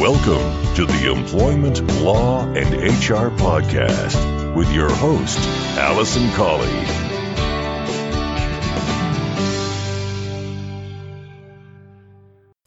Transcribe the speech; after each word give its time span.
Welcome 0.00 0.74
to 0.76 0.86
the 0.86 1.12
Employment 1.14 1.86
Law 2.00 2.46
and 2.54 2.74
HR 2.74 3.28
Podcast 3.36 4.56
with 4.56 4.72
your 4.72 4.88
host, 4.88 5.38
Alison 5.76 6.30
Colley. 6.30 6.66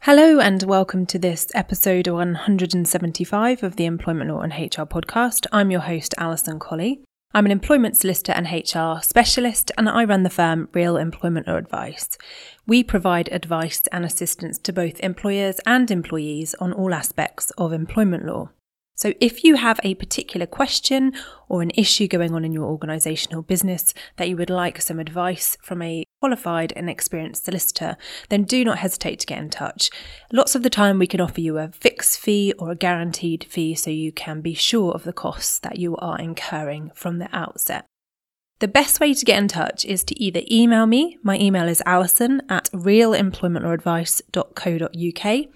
Hello, 0.02 0.38
and 0.38 0.62
welcome 0.62 1.06
to 1.06 1.18
this 1.18 1.48
episode 1.56 2.06
175 2.06 3.64
of 3.64 3.74
the 3.74 3.86
Employment 3.86 4.30
Law 4.30 4.42
and 4.42 4.52
HR 4.52 4.82
podcast. 4.82 5.46
I'm 5.50 5.72
your 5.72 5.80
host, 5.80 6.14
Alison 6.16 6.60
Colley. 6.60 7.00
I'm 7.36 7.46
an 7.46 7.50
employment 7.50 7.96
solicitor 7.96 8.30
and 8.30 8.46
HR 8.46 9.02
specialist, 9.02 9.72
and 9.76 9.88
I 9.88 10.04
run 10.04 10.22
the 10.22 10.30
firm 10.30 10.68
Real 10.72 10.96
Employment 10.96 11.48
Advice. 11.48 12.16
We 12.64 12.84
provide 12.84 13.28
advice 13.32 13.82
and 13.90 14.04
assistance 14.04 14.56
to 14.58 14.72
both 14.72 15.00
employers 15.00 15.58
and 15.66 15.90
employees 15.90 16.54
on 16.60 16.72
all 16.72 16.94
aspects 16.94 17.50
of 17.58 17.72
employment 17.72 18.24
law. 18.24 18.50
So, 18.96 19.12
if 19.20 19.42
you 19.42 19.56
have 19.56 19.80
a 19.82 19.94
particular 19.94 20.46
question 20.46 21.12
or 21.48 21.62
an 21.62 21.72
issue 21.74 22.06
going 22.06 22.32
on 22.32 22.44
in 22.44 22.52
your 22.52 22.64
organisation 22.64 23.34
or 23.34 23.42
business 23.42 23.92
that 24.16 24.28
you 24.28 24.36
would 24.36 24.50
like 24.50 24.80
some 24.80 25.00
advice 25.00 25.56
from 25.60 25.82
a 25.82 26.04
qualified 26.20 26.72
and 26.76 26.88
experienced 26.88 27.44
solicitor, 27.44 27.96
then 28.28 28.44
do 28.44 28.64
not 28.64 28.78
hesitate 28.78 29.20
to 29.20 29.26
get 29.26 29.38
in 29.38 29.50
touch. 29.50 29.90
Lots 30.32 30.54
of 30.54 30.62
the 30.62 30.70
time, 30.70 30.98
we 30.98 31.06
can 31.06 31.20
offer 31.20 31.40
you 31.40 31.58
a 31.58 31.70
fixed 31.72 32.18
fee 32.18 32.54
or 32.58 32.70
a 32.70 32.76
guaranteed 32.76 33.44
fee 33.44 33.74
so 33.74 33.90
you 33.90 34.12
can 34.12 34.40
be 34.40 34.54
sure 34.54 34.92
of 34.92 35.04
the 35.04 35.12
costs 35.12 35.58
that 35.58 35.78
you 35.78 35.96
are 35.96 36.18
incurring 36.18 36.92
from 36.94 37.18
the 37.18 37.28
outset. 37.36 37.86
The 38.64 38.68
best 38.68 38.98
way 38.98 39.12
to 39.12 39.24
get 39.26 39.38
in 39.38 39.46
touch 39.46 39.84
is 39.84 40.02
to 40.04 40.18
either 40.18 40.40
email 40.50 40.86
me, 40.86 41.18
my 41.22 41.38
email 41.38 41.68
is 41.68 41.82
alison 41.84 42.40
at 42.48 42.70
realemploymentlawadvice.co.uk, 42.72 45.46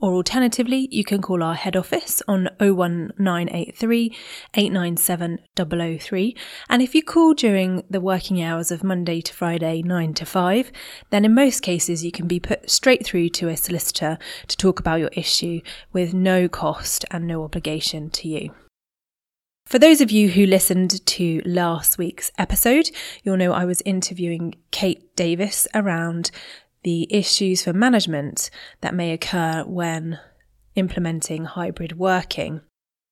or 0.00 0.12
alternatively, 0.12 0.86
you 0.90 1.02
can 1.02 1.22
call 1.22 1.42
our 1.42 1.54
head 1.54 1.76
office 1.76 2.20
on 2.28 2.50
01983 2.60 4.14
897 4.52 5.38
003. 5.56 6.36
And 6.68 6.82
if 6.82 6.94
you 6.94 7.02
call 7.02 7.32
during 7.32 7.84
the 7.88 8.02
working 8.02 8.42
hours 8.42 8.70
of 8.70 8.84
Monday 8.84 9.22
to 9.22 9.32
Friday, 9.32 9.80
9 9.80 10.12
to 10.12 10.26
5, 10.26 10.70
then 11.08 11.24
in 11.24 11.34
most 11.34 11.60
cases 11.60 12.04
you 12.04 12.12
can 12.12 12.26
be 12.26 12.38
put 12.38 12.68
straight 12.68 13.02
through 13.02 13.30
to 13.30 13.48
a 13.48 13.56
solicitor 13.56 14.18
to 14.46 14.56
talk 14.58 14.78
about 14.78 15.00
your 15.00 15.08
issue 15.14 15.62
with 15.94 16.12
no 16.12 16.50
cost 16.50 17.06
and 17.10 17.26
no 17.26 17.44
obligation 17.44 18.10
to 18.10 18.28
you. 18.28 18.52
For 19.68 19.78
those 19.78 20.00
of 20.00 20.10
you 20.10 20.30
who 20.30 20.46
listened 20.46 21.04
to 21.04 21.42
last 21.44 21.98
week's 21.98 22.32
episode, 22.38 22.88
you'll 23.22 23.36
know 23.36 23.52
I 23.52 23.66
was 23.66 23.82
interviewing 23.84 24.54
Kate 24.70 25.14
Davis 25.14 25.68
around 25.74 26.30
the 26.84 27.06
issues 27.14 27.64
for 27.64 27.74
management 27.74 28.48
that 28.80 28.94
may 28.94 29.12
occur 29.12 29.64
when 29.66 30.20
implementing 30.74 31.44
hybrid 31.44 31.98
working. 31.98 32.62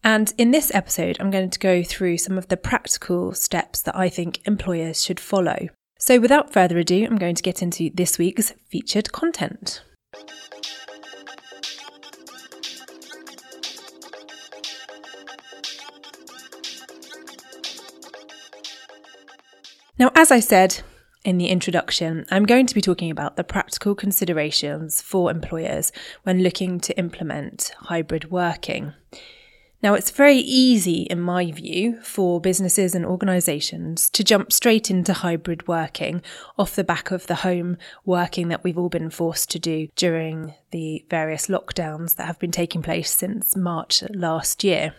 And 0.03 0.33
in 0.39 0.51
this 0.51 0.75
episode, 0.75 1.19
I'm 1.21 1.31
going 1.31 1.51
to 1.51 1.59
go 1.59 1.83
through 1.83 2.17
some 2.17 2.39
of 2.39 2.49
the 2.49 2.57
practical 2.57 3.35
steps 3.35 3.83
that 3.83 3.95
I 3.95 4.09
think 4.09 4.41
employers 4.47 5.05
should 5.05 5.21
follow. 5.21 5.69
So, 5.99 6.19
without 6.19 6.55
further 6.55 6.79
ado, 6.79 7.05
I'm 7.05 7.19
going 7.19 7.35
to 7.35 7.43
get 7.43 7.61
into 7.61 7.91
this 7.93 8.17
week's 8.17 8.55
featured 8.71 9.13
content. 9.13 9.83
Now, 19.99 20.11
as 20.15 20.31
I 20.31 20.41
said 20.41 20.83
in 21.25 21.39
the 21.39 21.49
introduction, 21.49 22.27
I'm 22.31 22.45
going 22.45 22.67
to 22.67 22.75
be 22.75 22.83
talking 22.83 23.11
about 23.11 23.37
the 23.37 23.45
practical 23.45 23.95
considerations 23.95 25.01
for 25.01 25.31
employers 25.31 25.91
when 26.23 26.43
looking 26.43 26.81
to 26.81 26.99
implement 26.99 27.73
hybrid 27.79 28.31
working. 28.31 28.93
Now, 29.83 29.95
it's 29.95 30.11
very 30.11 30.37
easy, 30.39 31.03
in 31.03 31.21
my 31.21 31.51
view, 31.51 32.01
for 32.03 32.43
businesses 32.43 32.95
and 32.95 33.07
organisations 33.07 34.11
to 34.11 34.25
jump 34.25 34.53
straight 34.53 34.91
into 34.91 35.15
hybrid 35.15 35.67
working 35.67 36.23
off 36.59 36.77
the 36.77 36.85
back 36.85 37.11
of 37.11 37.27
the 37.27 37.37
home 37.37 37.79
working 38.05 38.49
that 38.49 38.65
we've 38.65 38.79
all 38.79 38.89
been 38.91 39.11
forced 39.11 39.51
to 39.53 39.59
do 39.59 39.89
during 39.97 40.55
the 40.73 41.07
various 41.09 41.47
lockdowns 41.47 42.17
that 42.17 42.27
have 42.27 42.39
been 42.39 42.53
taking 42.53 42.83
place 42.83 43.11
since 43.11 43.57
March 43.57 44.03
last 44.11 44.63
year. 44.63 44.95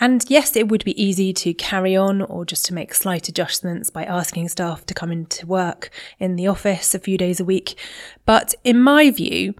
And 0.00 0.24
yes, 0.28 0.56
it 0.56 0.68
would 0.68 0.84
be 0.84 1.00
easy 1.02 1.32
to 1.34 1.54
carry 1.54 1.96
on 1.96 2.22
or 2.22 2.44
just 2.44 2.64
to 2.66 2.74
make 2.74 2.94
slight 2.94 3.28
adjustments 3.28 3.90
by 3.90 4.04
asking 4.04 4.48
staff 4.48 4.84
to 4.86 4.94
come 4.94 5.12
into 5.12 5.46
work 5.46 5.90
in 6.18 6.36
the 6.36 6.46
office 6.46 6.94
a 6.94 6.98
few 6.98 7.16
days 7.16 7.40
a 7.40 7.44
week. 7.44 7.78
But 8.24 8.54
in 8.64 8.80
my 8.80 9.10
view, 9.10 9.54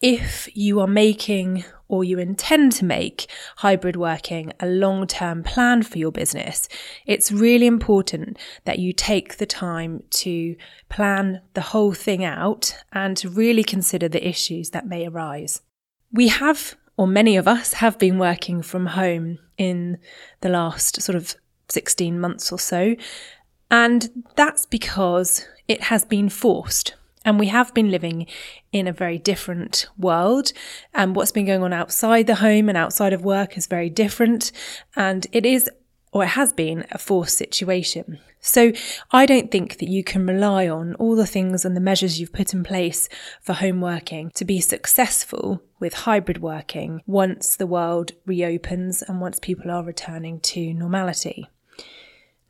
if 0.00 0.48
you 0.54 0.80
are 0.80 0.86
making 0.86 1.64
or 1.88 2.04
you 2.04 2.18
intend 2.18 2.70
to 2.70 2.84
make 2.84 3.26
hybrid 3.56 3.96
working 3.96 4.52
a 4.60 4.66
long 4.66 5.06
term 5.06 5.42
plan 5.42 5.82
for 5.82 5.98
your 5.98 6.12
business, 6.12 6.68
it's 7.06 7.32
really 7.32 7.66
important 7.66 8.38
that 8.64 8.78
you 8.78 8.92
take 8.92 9.38
the 9.38 9.46
time 9.46 10.02
to 10.10 10.54
plan 10.88 11.40
the 11.54 11.60
whole 11.60 11.92
thing 11.92 12.24
out 12.24 12.76
and 12.92 13.16
to 13.16 13.28
really 13.28 13.64
consider 13.64 14.08
the 14.08 14.26
issues 14.26 14.70
that 14.70 14.86
may 14.86 15.06
arise. 15.06 15.62
We 16.12 16.28
have 16.28 16.76
or 16.98 17.06
many 17.06 17.36
of 17.36 17.48
us 17.48 17.74
have 17.74 17.96
been 17.98 18.18
working 18.18 18.60
from 18.60 18.86
home 18.86 19.38
in 19.56 19.98
the 20.40 20.48
last 20.48 21.00
sort 21.00 21.14
of 21.16 21.36
16 21.68 22.18
months 22.20 22.50
or 22.52 22.58
so. 22.58 22.96
And 23.70 24.24
that's 24.34 24.66
because 24.66 25.46
it 25.68 25.84
has 25.84 26.04
been 26.04 26.28
forced. 26.28 26.96
And 27.24 27.38
we 27.38 27.46
have 27.48 27.72
been 27.72 27.90
living 27.90 28.26
in 28.72 28.88
a 28.88 28.92
very 28.92 29.16
different 29.16 29.86
world. 29.96 30.52
And 30.92 31.14
what's 31.14 31.30
been 31.30 31.46
going 31.46 31.62
on 31.62 31.72
outside 31.72 32.26
the 32.26 32.36
home 32.36 32.68
and 32.68 32.76
outside 32.76 33.12
of 33.12 33.24
work 33.24 33.56
is 33.56 33.66
very 33.66 33.90
different. 33.90 34.50
And 34.96 35.26
it 35.30 35.46
is 35.46 35.70
or 36.12 36.24
it 36.24 36.28
has 36.28 36.52
been 36.52 36.86
a 36.90 36.98
forced 36.98 37.36
situation. 37.36 38.18
So 38.40 38.72
I 39.10 39.26
don't 39.26 39.50
think 39.50 39.78
that 39.78 39.88
you 39.88 40.04
can 40.04 40.26
rely 40.26 40.68
on 40.68 40.94
all 40.94 41.16
the 41.16 41.26
things 41.26 41.64
and 41.64 41.76
the 41.76 41.80
measures 41.80 42.20
you've 42.20 42.32
put 42.32 42.54
in 42.54 42.62
place 42.62 43.08
for 43.42 43.54
home 43.54 43.80
working 43.80 44.30
to 44.34 44.44
be 44.44 44.60
successful 44.60 45.62
with 45.80 45.94
hybrid 45.94 46.40
working 46.40 47.02
once 47.06 47.56
the 47.56 47.66
world 47.66 48.12
reopens 48.26 49.02
and 49.02 49.20
once 49.20 49.38
people 49.38 49.70
are 49.70 49.84
returning 49.84 50.40
to 50.40 50.72
normality. 50.72 51.48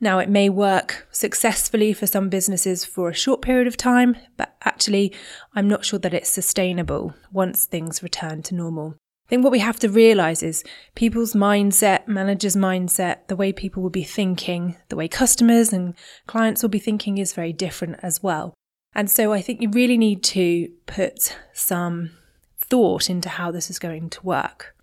Now, 0.01 0.19
it 0.19 0.29
may 0.29 0.47
work 0.47 1.07
successfully 1.11 1.91
for 1.91 2.07
some 2.07 2.29
businesses 2.29 2.85
for 2.85 3.09
a 3.09 3.13
short 3.13 3.41
period 3.41 3.67
of 3.67 3.75
time, 3.75 4.15
but 4.37 4.55
actually, 4.63 5.13
I'm 5.53 5.67
not 5.67 5.83
sure 5.83 5.99
that 5.99 6.13
it's 6.13 6.29
sustainable 6.29 7.13
once 7.33 7.65
things 7.65 8.01
return 8.01 8.41
to 8.43 8.55
normal. 8.55 8.95
I 9.29 9.33
think 9.37 9.43
what 9.43 9.51
we 9.51 9.59
have 9.59 9.77
to 9.81 9.89
realize 9.89 10.41
is 10.41 10.63
people's 10.95 11.35
mindset, 11.35 12.07
managers' 12.07 12.55
mindset, 12.55 13.27
the 13.27 13.35
way 13.35 13.53
people 13.53 13.83
will 13.83 13.91
be 13.91 14.03
thinking, 14.03 14.75
the 14.89 14.95
way 14.95 15.07
customers 15.07 15.71
and 15.71 15.93
clients 16.25 16.63
will 16.63 16.69
be 16.69 16.79
thinking 16.79 17.19
is 17.19 17.33
very 17.33 17.53
different 17.53 17.97
as 18.01 18.23
well. 18.23 18.55
And 18.95 19.07
so 19.07 19.31
I 19.31 19.43
think 19.43 19.61
you 19.61 19.69
really 19.69 19.99
need 19.99 20.23
to 20.23 20.69
put 20.87 21.37
some 21.53 22.09
thought 22.57 23.07
into 23.07 23.29
how 23.29 23.51
this 23.51 23.69
is 23.69 23.77
going 23.77 24.09
to 24.09 24.25
work. 24.25 24.75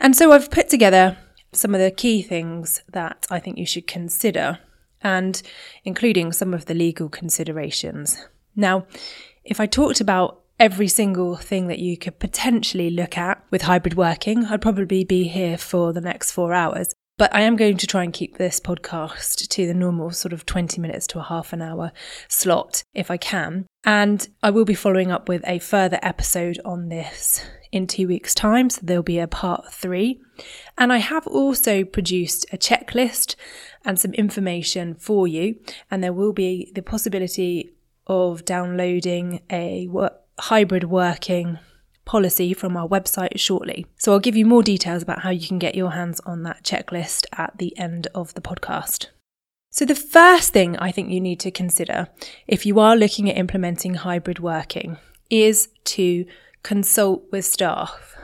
And 0.00 0.16
so 0.16 0.32
I've 0.32 0.50
put 0.50 0.68
together 0.68 1.16
some 1.52 1.72
of 1.72 1.80
the 1.80 1.92
key 1.92 2.22
things 2.22 2.82
that 2.88 3.24
I 3.30 3.38
think 3.38 3.56
you 3.56 3.66
should 3.66 3.86
consider, 3.86 4.58
and 5.00 5.40
including 5.84 6.32
some 6.32 6.52
of 6.52 6.64
the 6.64 6.74
legal 6.74 7.08
considerations. 7.08 8.18
Now, 8.56 8.84
if 9.44 9.60
I 9.60 9.66
talked 9.66 10.00
about 10.00 10.41
every 10.62 10.86
single 10.86 11.34
thing 11.34 11.66
that 11.66 11.80
you 11.80 11.96
could 11.96 12.20
potentially 12.20 12.88
look 12.88 13.18
at 13.18 13.44
with 13.50 13.62
hybrid 13.62 13.94
working, 13.94 14.44
I'd 14.44 14.62
probably 14.62 15.02
be 15.02 15.24
here 15.24 15.58
for 15.58 15.92
the 15.92 16.00
next 16.00 16.30
four 16.30 16.54
hours. 16.54 16.94
But 17.18 17.34
I 17.34 17.40
am 17.40 17.56
going 17.56 17.78
to 17.78 17.86
try 17.88 18.04
and 18.04 18.12
keep 18.12 18.38
this 18.38 18.60
podcast 18.60 19.48
to 19.48 19.66
the 19.66 19.74
normal 19.74 20.12
sort 20.12 20.32
of 20.32 20.46
20 20.46 20.80
minutes 20.80 21.08
to 21.08 21.18
a 21.18 21.24
half 21.24 21.52
an 21.52 21.62
hour 21.62 21.90
slot 22.28 22.84
if 22.94 23.10
I 23.10 23.16
can. 23.16 23.66
And 23.82 24.28
I 24.40 24.50
will 24.50 24.64
be 24.64 24.74
following 24.74 25.10
up 25.10 25.28
with 25.28 25.42
a 25.48 25.58
further 25.58 25.98
episode 26.00 26.60
on 26.64 26.90
this 26.90 27.44
in 27.72 27.88
two 27.88 28.06
weeks' 28.06 28.32
time. 28.32 28.70
So 28.70 28.82
there'll 28.84 29.02
be 29.02 29.18
a 29.18 29.26
part 29.26 29.72
three. 29.72 30.20
And 30.78 30.92
I 30.92 30.98
have 30.98 31.26
also 31.26 31.82
produced 31.82 32.46
a 32.52 32.56
checklist 32.56 33.34
and 33.84 33.98
some 33.98 34.12
information 34.12 34.94
for 34.94 35.26
you. 35.26 35.56
And 35.90 36.04
there 36.04 36.12
will 36.12 36.32
be 36.32 36.70
the 36.72 36.82
possibility 36.82 37.72
of 38.06 38.44
downloading 38.44 39.42
a 39.50 39.88
work 39.88 40.21
hybrid 40.38 40.84
working 40.84 41.58
policy 42.04 42.52
from 42.52 42.76
our 42.76 42.88
website 42.88 43.38
shortly. 43.38 43.86
So 43.96 44.12
I'll 44.12 44.20
give 44.20 44.36
you 44.36 44.44
more 44.44 44.62
details 44.62 45.02
about 45.02 45.20
how 45.20 45.30
you 45.30 45.46
can 45.46 45.58
get 45.58 45.74
your 45.74 45.92
hands 45.92 46.20
on 46.20 46.42
that 46.42 46.64
checklist 46.64 47.26
at 47.36 47.58
the 47.58 47.76
end 47.78 48.08
of 48.14 48.34
the 48.34 48.40
podcast. 48.40 49.06
So, 49.74 49.86
the 49.86 49.94
first 49.94 50.52
thing 50.52 50.76
I 50.76 50.92
think 50.92 51.08
you 51.08 51.20
need 51.20 51.40
to 51.40 51.50
consider 51.50 52.08
if 52.46 52.66
you 52.66 52.78
are 52.78 52.94
looking 52.94 53.30
at 53.30 53.38
implementing 53.38 53.94
hybrid 53.94 54.38
working 54.38 54.98
is 55.30 55.70
to 55.84 56.26
consult 56.62 57.24
with 57.32 57.46
staff. 57.46 58.14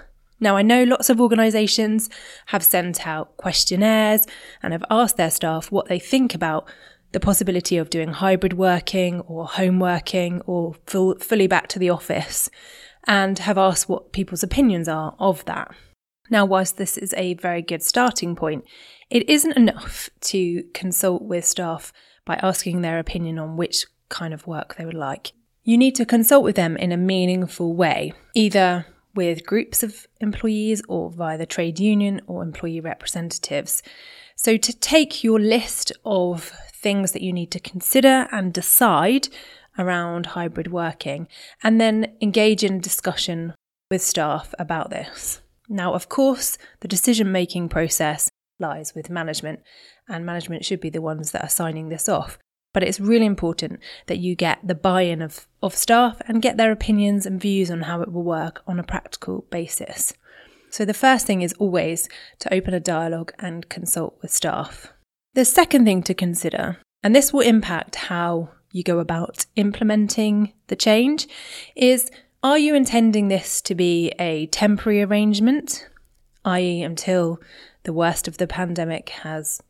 Now, 0.41 0.57
I 0.57 0.63
know 0.63 0.85
lots 0.85 1.09
of 1.09 1.23
organisations 1.23 2.11
have 2.47 2.63
sent 2.63 3.07
out 3.07 3.37
questionnaires 3.39 4.27
and 4.63 4.75
have 4.75 4.85
asked 4.91 5.17
their 5.17 5.31
staff 5.31 5.73
what 5.73 5.89
they 5.89 5.99
think 5.99 6.35
about 6.35 6.69
the 7.13 7.21
possibility 7.21 7.77
of 7.77 7.91
doing 7.91 8.09
hybrid 8.09 8.53
working 8.53 9.21
or 9.21 9.47
home 9.47 9.79
working 9.79 10.41
or 10.43 10.75
full, 10.87 11.17
fully 11.19 11.47
back 11.47 11.69
to 11.69 11.79
the 11.79 11.91
office 11.91 12.51
and 13.07 13.39
have 13.41 13.59
asked 13.59 13.89
what 13.89 14.13
people's 14.13 14.43
opinions 14.43 14.89
are 14.89 15.15
of 15.19 15.45
that. 15.47 15.75
Now, 16.31 16.45
whilst 16.45 16.77
this 16.77 16.99
is 16.99 17.15
a 17.17 17.35
very 17.35 17.63
good 17.63 17.83
starting 17.83 18.37
point, 18.37 18.65
it 19.09 19.29
isn't 19.29 19.57
enough 19.57 20.11
to 20.23 20.65
consult 20.75 21.23
with 21.23 21.45
staff 21.45 21.93
by 22.27 22.39
asking 22.43 22.83
their 22.83 22.99
opinion 22.99 23.39
on 23.39 23.57
which 23.57 23.87
kind 24.11 24.35
of 24.35 24.47
work 24.47 24.77
they 24.77 24.85
would 24.85 24.95
like. 24.95 25.33
You 25.65 25.79
need 25.79 25.95
to 25.97 26.05
consult 26.05 26.45
with 26.45 26.57
them 26.57 26.77
in 26.77 26.93
a 26.93 26.97
meaningful 26.97 27.75
way, 27.75 28.13
either 28.35 28.87
with 29.15 29.47
groups 29.47 29.83
of 29.83 30.07
employees 30.21 30.83
or 30.89 31.11
via 31.11 31.39
the 31.39 31.47
trade 31.47 31.81
union 31.81 32.21
or 32.27 32.43
employee 32.43 32.81
representatives. 32.81 33.83
So, 34.37 34.57
to 34.57 34.79
take 34.79 35.25
your 35.25 35.41
list 35.41 35.93
of 36.05 36.53
things 36.81 37.13
that 37.13 37.23
you 37.23 37.33
need 37.33 37.51
to 37.51 37.61
consider 37.61 38.29
and 38.31 38.53
decide 38.53 39.29
around 39.79 40.27
hybrid 40.27 40.73
working, 40.73 41.29
and 41.63 41.81
then 41.81 42.17
engage 42.21 42.65
in 42.65 42.81
discussion 42.81 43.55
with 43.91 44.03
staff 44.03 44.55
about 44.59 44.91
this. 44.91 45.41
Now, 45.69 45.95
of 45.95 46.09
course, 46.09 46.59
the 46.81 46.89
decision 46.89 47.31
making 47.31 47.69
process 47.69 48.29
lies 48.59 48.95
with 48.95 49.11
management, 49.11 49.61
and 50.09 50.27
management 50.27 50.65
should 50.65 50.81
be 50.81 50.91
the 50.91 51.03
ones 51.03 51.31
that 51.31 51.45
are 51.45 51.49
signing 51.49 51.89
this 51.89 52.09
off. 52.09 52.39
But 52.75 52.83
it's 52.83 53.01
really 53.01 53.27
important 53.27 53.81
that 54.07 54.19
you 54.19 54.35
get 54.35 54.59
the 54.67 54.75
buy 54.75 55.03
in 55.03 55.23
of, 55.23 55.47
of 55.63 55.75
staff 55.75 56.21
and 56.27 56.43
get 56.43 56.57
their 56.57 56.73
opinions 56.73 57.25
and 57.25 57.41
views 57.41 57.71
on 57.71 57.83
how 57.83 58.03
it 58.03 58.13
will 58.13 58.25
work 58.25 58.63
on 58.67 58.79
a 58.79 58.85
practical 58.85 59.47
basis. 59.51 60.13
So, 60.71 60.85
the 60.85 60.95
first 60.95 61.27
thing 61.27 61.41
is 61.43 61.55
always 61.55 62.09
to 62.41 62.53
open 62.53 62.75
a 62.75 62.81
dialogue 62.81 63.33
and 63.39 63.69
consult 63.69 64.19
with 64.21 64.31
staff. 64.31 64.93
The 65.35 65.45
second 65.45 65.85
thing 65.85 66.03
to 66.05 66.15
consider, 66.15 66.79
and 67.03 67.15
this 67.15 67.33
will 67.33 67.43
impact 67.43 67.95
how 67.97 68.51
you 68.73 68.83
go 68.83 68.99
about 68.99 69.47
implementing 69.57 70.53
the 70.67 70.77
change, 70.77 71.29
is 71.77 72.11
are 72.43 72.59
you 72.59 72.75
intending 72.75 73.29
this 73.29 73.61
to 73.63 73.75
be 73.75 74.13
a 74.19 74.47
temporary 74.47 75.03
arrangement, 75.03 75.89
i.e., 76.45 76.83
until 76.83 77.41
the 77.83 77.93
worst 77.93 78.27
of 78.27 78.39
the 78.39 78.47
pandemic 78.47 79.11
has 79.11 79.61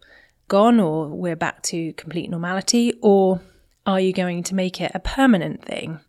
gone 0.48 0.80
or 0.80 1.08
we're 1.08 1.36
back 1.36 1.62
to 1.62 1.92
complete 1.94 2.30
normality, 2.30 2.94
or 3.02 3.40
are 3.84 4.00
you 4.00 4.12
going 4.12 4.42
to 4.44 4.54
make 4.54 4.80
it 4.80 4.92
a 4.94 5.00
permanent 5.00 5.64
thing? 5.64 6.00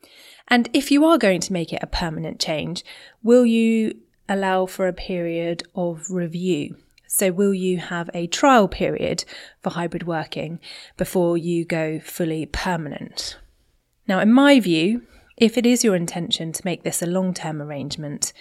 And 0.47 0.69
if 0.73 0.91
you 0.91 1.05
are 1.05 1.17
going 1.17 1.41
to 1.41 1.53
make 1.53 1.73
it 1.73 1.83
a 1.83 1.87
permanent 1.87 2.39
change, 2.39 2.83
will 3.23 3.45
you 3.45 3.99
allow 4.27 4.65
for 4.65 4.87
a 4.87 4.93
period 4.93 5.63
of 5.75 6.09
review? 6.09 6.75
So, 7.11 7.31
will 7.31 7.55
you 7.55 7.79
have 7.79 8.07
a 8.13 8.27
trial 8.27 8.67
period 8.67 9.25
for 9.63 9.71
hybrid 9.71 10.03
working 10.03 10.59
before 10.95 11.39
you 11.39 11.65
go 11.65 11.99
fully 11.99 12.45
permanent? 12.45 13.35
Now, 14.07 14.19
in 14.19 14.31
my 14.31 14.59
view, 14.59 15.01
if 15.35 15.57
it 15.57 15.65
is 15.65 15.83
your 15.83 15.95
intention 15.95 16.51
to 16.51 16.61
make 16.63 16.83
this 16.83 17.01
a 17.01 17.07
long 17.07 17.33
term 17.33 17.63
arrangement, 17.63 18.31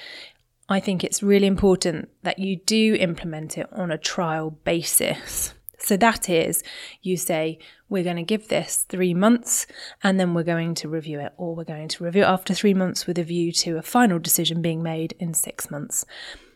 I 0.68 0.80
think 0.80 1.02
it's 1.02 1.22
really 1.22 1.46
important 1.46 2.10
that 2.24 2.38
you 2.38 2.56
do 2.56 2.94
implement 3.00 3.56
it 3.56 3.72
on 3.72 3.90
a 3.90 3.96
trial 3.96 4.50
basis. 4.50 5.54
So 5.78 5.96
that 5.96 6.28
is, 6.28 6.62
you 7.00 7.16
say, 7.16 7.58
we're 7.88 8.04
going 8.04 8.16
to 8.16 8.22
give 8.22 8.48
this 8.48 8.84
three 8.90 9.14
months 9.14 9.66
and 10.02 10.20
then 10.20 10.34
we're 10.34 10.42
going 10.42 10.74
to 10.74 10.90
review 10.90 11.20
it, 11.20 11.32
or 11.38 11.54
we're 11.54 11.64
going 11.64 11.88
to 11.88 12.04
review 12.04 12.22
it 12.22 12.26
after 12.26 12.52
three 12.52 12.74
months 12.74 13.06
with 13.06 13.16
a 13.16 13.22
view 13.22 13.50
to 13.52 13.78
a 13.78 13.82
final 13.82 14.18
decision 14.18 14.60
being 14.60 14.82
made 14.82 15.14
in 15.18 15.32
six 15.32 15.70
months. 15.70 16.04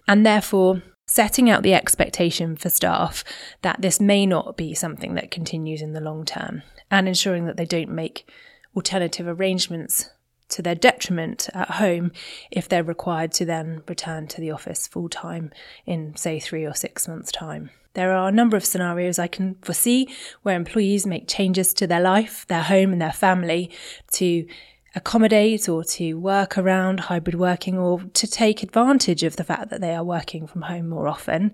And 0.06 0.26
therefore, 0.26 0.82
setting 1.12 1.50
out 1.50 1.62
the 1.62 1.74
expectation 1.74 2.56
for 2.56 2.70
staff 2.70 3.22
that 3.60 3.82
this 3.82 4.00
may 4.00 4.24
not 4.24 4.56
be 4.56 4.72
something 4.72 5.12
that 5.12 5.30
continues 5.30 5.82
in 5.82 5.92
the 5.92 6.00
long 6.00 6.24
term 6.24 6.62
and 6.90 7.06
ensuring 7.06 7.44
that 7.44 7.58
they 7.58 7.66
don't 7.66 7.90
make 7.90 8.26
alternative 8.74 9.28
arrangements 9.28 10.08
to 10.48 10.62
their 10.62 10.74
detriment 10.74 11.50
at 11.52 11.72
home 11.72 12.12
if 12.50 12.66
they're 12.66 12.82
required 12.82 13.30
to 13.30 13.44
then 13.44 13.82
return 13.86 14.26
to 14.26 14.40
the 14.40 14.50
office 14.50 14.86
full 14.86 15.10
time 15.10 15.50
in, 15.84 16.16
say, 16.16 16.40
three 16.40 16.64
or 16.64 16.74
six 16.74 17.06
months' 17.06 17.30
time. 17.30 17.68
There 17.92 18.14
are 18.14 18.28
a 18.30 18.32
number 18.32 18.56
of 18.56 18.64
scenarios 18.64 19.18
I 19.18 19.26
can 19.26 19.56
foresee 19.56 20.08
where 20.40 20.56
employees 20.56 21.04
make 21.04 21.28
changes 21.28 21.74
to 21.74 21.86
their 21.86 22.00
life, 22.00 22.46
their 22.48 22.62
home, 22.62 22.90
and 22.90 23.02
their 23.02 23.12
family 23.12 23.70
to 24.12 24.46
accommodate 24.94 25.68
or 25.68 25.82
to 25.84 26.14
work 26.14 26.58
around 26.58 27.00
hybrid 27.00 27.34
working 27.34 27.78
or 27.78 28.02
to 28.12 28.26
take 28.26 28.62
advantage 28.62 29.22
of 29.22 29.36
the 29.36 29.44
fact 29.44 29.70
that 29.70 29.80
they 29.80 29.94
are 29.94 30.04
working 30.04 30.46
from 30.46 30.62
home 30.62 30.88
more 30.88 31.08
often. 31.08 31.52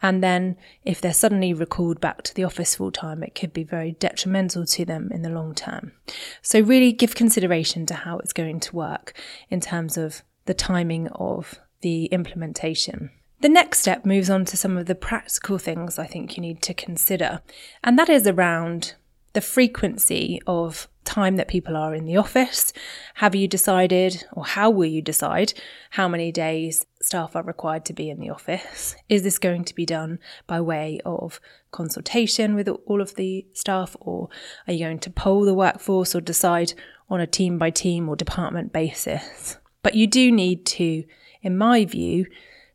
And 0.00 0.22
then 0.22 0.56
if 0.84 1.00
they're 1.00 1.12
suddenly 1.12 1.52
recalled 1.52 2.00
back 2.00 2.22
to 2.22 2.34
the 2.34 2.44
office 2.44 2.74
full 2.74 2.92
time, 2.92 3.22
it 3.22 3.34
could 3.34 3.52
be 3.52 3.64
very 3.64 3.92
detrimental 3.92 4.64
to 4.66 4.84
them 4.84 5.10
in 5.12 5.22
the 5.22 5.30
long 5.30 5.54
term. 5.54 5.92
So 6.42 6.60
really 6.60 6.92
give 6.92 7.14
consideration 7.14 7.86
to 7.86 7.94
how 7.94 8.18
it's 8.18 8.32
going 8.32 8.60
to 8.60 8.76
work 8.76 9.12
in 9.50 9.60
terms 9.60 9.96
of 9.96 10.22
the 10.46 10.54
timing 10.54 11.08
of 11.08 11.60
the 11.82 12.06
implementation. 12.06 13.10
The 13.40 13.48
next 13.48 13.80
step 13.80 14.04
moves 14.04 14.30
on 14.30 14.44
to 14.46 14.56
some 14.56 14.76
of 14.76 14.86
the 14.86 14.96
practical 14.96 15.58
things 15.58 15.98
I 15.98 16.06
think 16.06 16.36
you 16.36 16.40
need 16.40 16.60
to 16.62 16.74
consider, 16.74 17.40
and 17.84 17.96
that 17.96 18.08
is 18.08 18.26
around 18.26 18.94
the 19.32 19.40
frequency 19.40 20.40
of 20.44 20.88
time 21.08 21.36
that 21.36 21.48
people 21.48 21.76
are 21.76 21.94
in 21.94 22.04
the 22.04 22.18
office? 22.18 22.72
Have 23.14 23.34
you 23.34 23.48
decided, 23.48 24.24
or 24.32 24.44
how 24.44 24.68
will 24.70 24.86
you 24.86 25.00
decide, 25.00 25.54
how 25.90 26.06
many 26.06 26.30
days 26.30 26.84
staff 27.00 27.34
are 27.34 27.42
required 27.42 27.86
to 27.86 27.94
be 27.94 28.10
in 28.10 28.20
the 28.20 28.28
office? 28.28 28.94
Is 29.08 29.22
this 29.22 29.38
going 29.38 29.64
to 29.64 29.74
be 29.74 29.86
done 29.86 30.18
by 30.46 30.60
way 30.60 31.00
of 31.06 31.40
consultation 31.70 32.54
with 32.54 32.68
all 32.68 33.00
of 33.00 33.14
the 33.14 33.46
staff, 33.54 33.96
or 34.00 34.28
are 34.66 34.72
you 34.74 34.84
going 34.84 34.98
to 35.00 35.10
poll 35.10 35.44
the 35.44 35.54
workforce 35.54 36.14
or 36.14 36.20
decide 36.20 36.74
on 37.08 37.20
a 37.20 37.26
team 37.26 37.56
by 37.58 37.70
team 37.70 38.08
or 38.08 38.14
department 38.14 38.72
basis? 38.72 39.56
But 39.82 39.94
you 39.94 40.06
do 40.06 40.30
need 40.30 40.66
to, 40.66 41.04
in 41.40 41.56
my 41.56 41.86
view, 41.86 42.26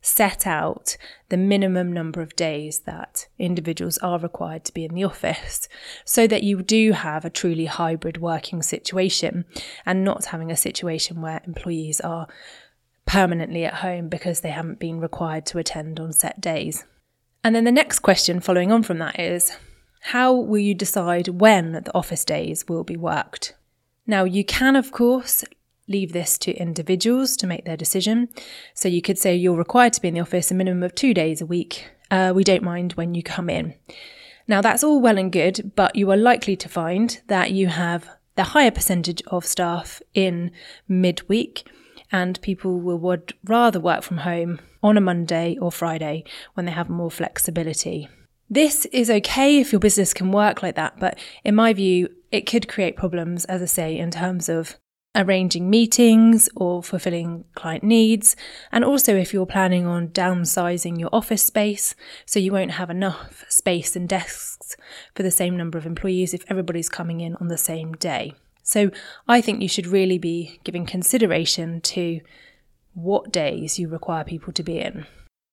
set 0.04 0.46
out 0.46 0.98
the 1.30 1.36
minimum 1.36 1.90
number 1.90 2.20
of 2.20 2.36
days 2.36 2.80
that 2.80 3.26
individuals 3.38 3.96
are 3.98 4.18
required 4.18 4.62
to 4.62 4.74
be 4.74 4.84
in 4.84 4.92
the 4.92 5.02
office 5.02 5.66
so 6.04 6.26
that 6.26 6.42
you 6.42 6.62
do 6.62 6.92
have 6.92 7.24
a 7.24 7.30
truly 7.30 7.64
hybrid 7.64 8.18
working 8.18 8.62
situation 8.62 9.46
and 9.86 10.04
not 10.04 10.26
having 10.26 10.50
a 10.50 10.56
situation 10.56 11.22
where 11.22 11.40
employees 11.46 12.02
are 12.02 12.28
permanently 13.06 13.64
at 13.64 13.76
home 13.76 14.10
because 14.10 14.40
they 14.40 14.50
haven't 14.50 14.78
been 14.78 15.00
required 15.00 15.46
to 15.46 15.56
attend 15.56 15.98
on 15.98 16.12
set 16.12 16.38
days. 16.38 16.84
And 17.42 17.54
then 17.54 17.64
the 17.64 17.72
next 17.72 18.00
question 18.00 18.40
following 18.40 18.70
on 18.70 18.82
from 18.82 18.98
that 18.98 19.18
is 19.18 19.56
how 20.02 20.34
will 20.34 20.58
you 20.58 20.74
decide 20.74 21.28
when 21.28 21.72
the 21.72 21.94
office 21.94 22.26
days 22.26 22.68
will 22.68 22.84
be 22.84 22.96
worked? 22.96 23.54
Now, 24.06 24.24
you 24.24 24.44
can, 24.44 24.76
of 24.76 24.92
course, 24.92 25.44
leave 25.88 26.12
this 26.12 26.38
to 26.38 26.52
individuals 26.52 27.36
to 27.36 27.46
make 27.46 27.64
their 27.64 27.76
decision. 27.76 28.28
So 28.74 28.88
you 28.88 29.02
could 29.02 29.18
say 29.18 29.34
you're 29.34 29.56
required 29.56 29.92
to 29.94 30.00
be 30.00 30.08
in 30.08 30.14
the 30.14 30.20
office 30.20 30.50
a 30.50 30.54
minimum 30.54 30.82
of 30.82 30.94
two 30.94 31.14
days 31.14 31.40
a 31.40 31.46
week. 31.46 31.90
Uh, 32.10 32.32
we 32.34 32.44
don't 32.44 32.62
mind 32.62 32.92
when 32.92 33.14
you 33.14 33.22
come 33.22 33.50
in. 33.50 33.74
Now, 34.46 34.60
that's 34.60 34.84
all 34.84 35.00
well 35.00 35.18
and 35.18 35.32
good, 35.32 35.72
but 35.74 35.96
you 35.96 36.10
are 36.10 36.16
likely 36.16 36.56
to 36.56 36.68
find 36.68 37.20
that 37.28 37.52
you 37.52 37.68
have 37.68 38.08
the 38.36 38.44
higher 38.44 38.70
percentage 38.70 39.22
of 39.28 39.46
staff 39.46 40.02
in 40.12 40.50
midweek, 40.88 41.68
and 42.12 42.40
people 42.42 42.78
would 42.80 43.32
rather 43.44 43.80
work 43.80 44.02
from 44.02 44.18
home 44.18 44.60
on 44.82 44.96
a 44.96 45.00
Monday 45.00 45.56
or 45.60 45.72
Friday 45.72 46.24
when 46.54 46.66
they 46.66 46.72
have 46.72 46.90
more 46.90 47.10
flexibility. 47.10 48.08
This 48.50 48.84
is 48.86 49.10
okay 49.10 49.58
if 49.58 49.72
your 49.72 49.80
business 49.80 50.12
can 50.12 50.30
work 50.30 50.62
like 50.62 50.76
that, 50.76 51.00
but 51.00 51.18
in 51.42 51.54
my 51.54 51.72
view, 51.72 52.08
it 52.30 52.42
could 52.42 52.68
create 52.68 52.96
problems, 52.96 53.46
as 53.46 53.62
I 53.62 53.66
say, 53.66 53.96
in 53.96 54.10
terms 54.10 54.48
of 54.48 54.76
arranging 55.14 55.70
meetings 55.70 56.48
or 56.56 56.82
fulfilling 56.82 57.44
client 57.54 57.84
needs, 57.84 58.34
and 58.72 58.84
also 58.84 59.16
if 59.16 59.32
you're 59.32 59.46
planning 59.46 59.86
on 59.86 60.08
downsizing 60.08 60.98
your 60.98 61.10
office 61.12 61.42
space 61.42 61.94
so 62.26 62.38
you 62.38 62.52
won't 62.52 62.72
have 62.72 62.90
enough 62.90 63.44
space 63.48 63.94
and 63.94 64.08
desks 64.08 64.76
for 65.14 65.22
the 65.22 65.30
same 65.30 65.56
number 65.56 65.78
of 65.78 65.86
employees 65.86 66.34
if 66.34 66.44
everybody's 66.48 66.88
coming 66.88 67.20
in 67.20 67.36
on 67.36 67.48
the 67.48 67.58
same 67.58 67.92
day. 67.92 68.34
So 68.62 68.90
I 69.28 69.40
think 69.40 69.60
you 69.62 69.68
should 69.68 69.86
really 69.86 70.18
be 70.18 70.58
giving 70.64 70.86
consideration 70.86 71.80
to 71.82 72.20
what 72.94 73.32
days 73.32 73.78
you 73.78 73.88
require 73.88 74.24
people 74.24 74.52
to 74.54 74.62
be 74.62 74.78
in. 74.78 75.06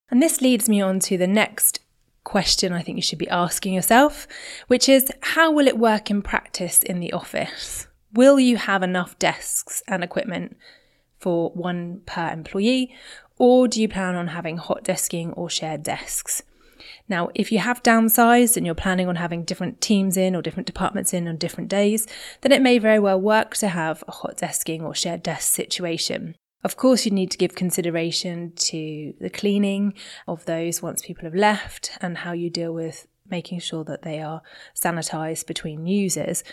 And 0.09 0.21
this 0.21 0.41
leads 0.41 0.69
me 0.69 0.81
on 0.81 0.99
to 1.01 1.17
the 1.17 1.27
next 1.27 1.79
question 2.23 2.71
I 2.71 2.81
think 2.81 2.97
you 2.97 3.01
should 3.01 3.19
be 3.19 3.29
asking 3.29 3.73
yourself, 3.73 4.27
which 4.67 4.87
is 4.87 5.11
how 5.21 5.51
will 5.51 5.67
it 5.67 5.77
work 5.77 6.09
in 6.09 6.21
practice 6.21 6.79
in 6.79 6.99
the 6.99 7.13
office? 7.13 7.87
Will 8.13 8.39
you 8.39 8.57
have 8.57 8.83
enough 8.83 9.17
desks 9.19 9.81
and 9.87 10.03
equipment 10.03 10.57
for 11.19 11.51
one 11.51 12.01
per 12.05 12.29
employee, 12.29 12.93
or 13.37 13.67
do 13.67 13.81
you 13.81 13.87
plan 13.87 14.15
on 14.15 14.27
having 14.27 14.57
hot 14.57 14.83
desking 14.83 15.33
or 15.37 15.49
shared 15.49 15.83
desks? 15.83 16.43
Now, 17.07 17.29
if 17.35 17.51
you 17.51 17.59
have 17.59 17.83
downsized 17.83 18.57
and 18.57 18.65
you're 18.65 18.75
planning 18.75 19.07
on 19.07 19.15
having 19.15 19.43
different 19.43 19.81
teams 19.81 20.17
in 20.17 20.35
or 20.35 20.41
different 20.41 20.67
departments 20.67 21.13
in 21.13 21.27
on 21.27 21.37
different 21.37 21.69
days, 21.69 22.07
then 22.41 22.51
it 22.51 22.61
may 22.61 22.79
very 22.79 22.99
well 22.99 23.19
work 23.19 23.55
to 23.57 23.67
have 23.67 24.03
a 24.07 24.11
hot 24.11 24.37
desking 24.37 24.81
or 24.81 24.95
shared 24.95 25.23
desk 25.23 25.53
situation. 25.53 26.35
Of 26.63 26.77
course, 26.77 27.05
you 27.05 27.11
need 27.11 27.31
to 27.31 27.37
give 27.37 27.55
consideration 27.55 28.53
to 28.55 29.13
the 29.19 29.29
cleaning 29.29 29.93
of 30.27 30.45
those 30.45 30.81
once 30.81 31.01
people 31.01 31.23
have 31.23 31.35
left 31.35 31.91
and 32.01 32.19
how 32.19 32.33
you 32.33 32.49
deal 32.49 32.73
with 32.73 33.07
making 33.29 33.59
sure 33.59 33.83
that 33.85 34.03
they 34.03 34.21
are 34.21 34.41
sanitized 34.75 35.47
between 35.47 35.87
users. 35.87 36.43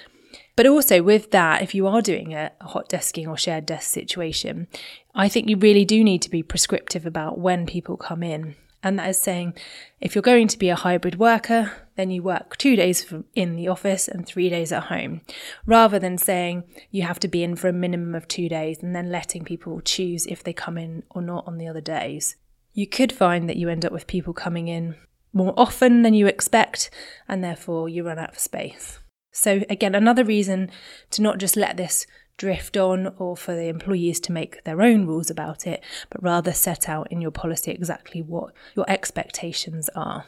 But 0.56 0.66
also 0.66 1.02
with 1.02 1.30
that, 1.30 1.62
if 1.62 1.74
you 1.74 1.86
are 1.86 2.02
doing 2.02 2.34
a, 2.34 2.52
hot 2.60 2.88
desking 2.88 3.28
or 3.28 3.36
shared 3.36 3.66
desk 3.66 3.90
situation, 3.90 4.66
I 5.14 5.28
think 5.28 5.48
you 5.48 5.56
really 5.56 5.84
do 5.84 6.02
need 6.04 6.22
to 6.22 6.30
be 6.30 6.42
prescriptive 6.42 7.06
about 7.06 7.38
when 7.38 7.66
people 7.66 7.96
come 7.96 8.22
in. 8.22 8.56
And 8.82 8.98
that 8.98 9.08
is 9.08 9.18
saying 9.18 9.54
if 10.00 10.14
you're 10.14 10.22
going 10.22 10.48
to 10.48 10.58
be 10.58 10.68
a 10.68 10.76
hybrid 10.76 11.18
worker, 11.18 11.72
then 11.96 12.10
you 12.10 12.22
work 12.22 12.56
two 12.56 12.76
days 12.76 13.12
in 13.34 13.56
the 13.56 13.68
office 13.68 14.06
and 14.06 14.24
three 14.24 14.48
days 14.48 14.70
at 14.70 14.84
home, 14.84 15.22
rather 15.66 15.98
than 15.98 16.16
saying 16.16 16.64
you 16.90 17.02
have 17.02 17.18
to 17.20 17.28
be 17.28 17.42
in 17.42 17.56
for 17.56 17.68
a 17.68 17.72
minimum 17.72 18.14
of 18.14 18.28
two 18.28 18.48
days 18.48 18.82
and 18.82 18.94
then 18.94 19.10
letting 19.10 19.44
people 19.44 19.80
choose 19.80 20.26
if 20.26 20.44
they 20.44 20.52
come 20.52 20.78
in 20.78 21.02
or 21.10 21.22
not 21.22 21.46
on 21.46 21.58
the 21.58 21.66
other 21.66 21.80
days. 21.80 22.36
You 22.72 22.86
could 22.86 23.12
find 23.12 23.48
that 23.48 23.56
you 23.56 23.68
end 23.68 23.84
up 23.84 23.92
with 23.92 24.06
people 24.06 24.32
coming 24.32 24.68
in 24.68 24.94
more 25.32 25.54
often 25.56 26.02
than 26.02 26.14
you 26.14 26.26
expect, 26.26 26.90
and 27.26 27.42
therefore 27.42 27.88
you 27.88 28.04
run 28.04 28.18
out 28.18 28.30
of 28.30 28.38
space. 28.38 29.00
So, 29.38 29.62
again, 29.70 29.94
another 29.94 30.24
reason 30.24 30.68
to 31.12 31.22
not 31.22 31.38
just 31.38 31.54
let 31.54 31.76
this 31.76 32.08
drift 32.38 32.76
on 32.76 33.14
or 33.18 33.36
for 33.36 33.54
the 33.54 33.68
employees 33.68 34.18
to 34.20 34.32
make 34.32 34.64
their 34.64 34.82
own 34.82 35.06
rules 35.06 35.30
about 35.30 35.64
it, 35.64 35.80
but 36.10 36.20
rather 36.20 36.52
set 36.52 36.88
out 36.88 37.06
in 37.12 37.20
your 37.20 37.30
policy 37.30 37.70
exactly 37.70 38.20
what 38.20 38.52
your 38.74 38.84
expectations 38.90 39.88
are. 39.94 40.24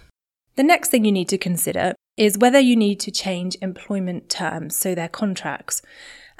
The 0.54 0.62
next 0.62 0.90
thing 0.90 1.04
you 1.04 1.10
need 1.10 1.28
to 1.30 1.38
consider 1.38 1.94
is 2.16 2.38
whether 2.38 2.60
you 2.60 2.76
need 2.76 3.00
to 3.00 3.10
change 3.10 3.56
employment 3.60 4.28
terms, 4.28 4.76
so 4.76 4.94
their 4.94 5.08
contracts. 5.08 5.82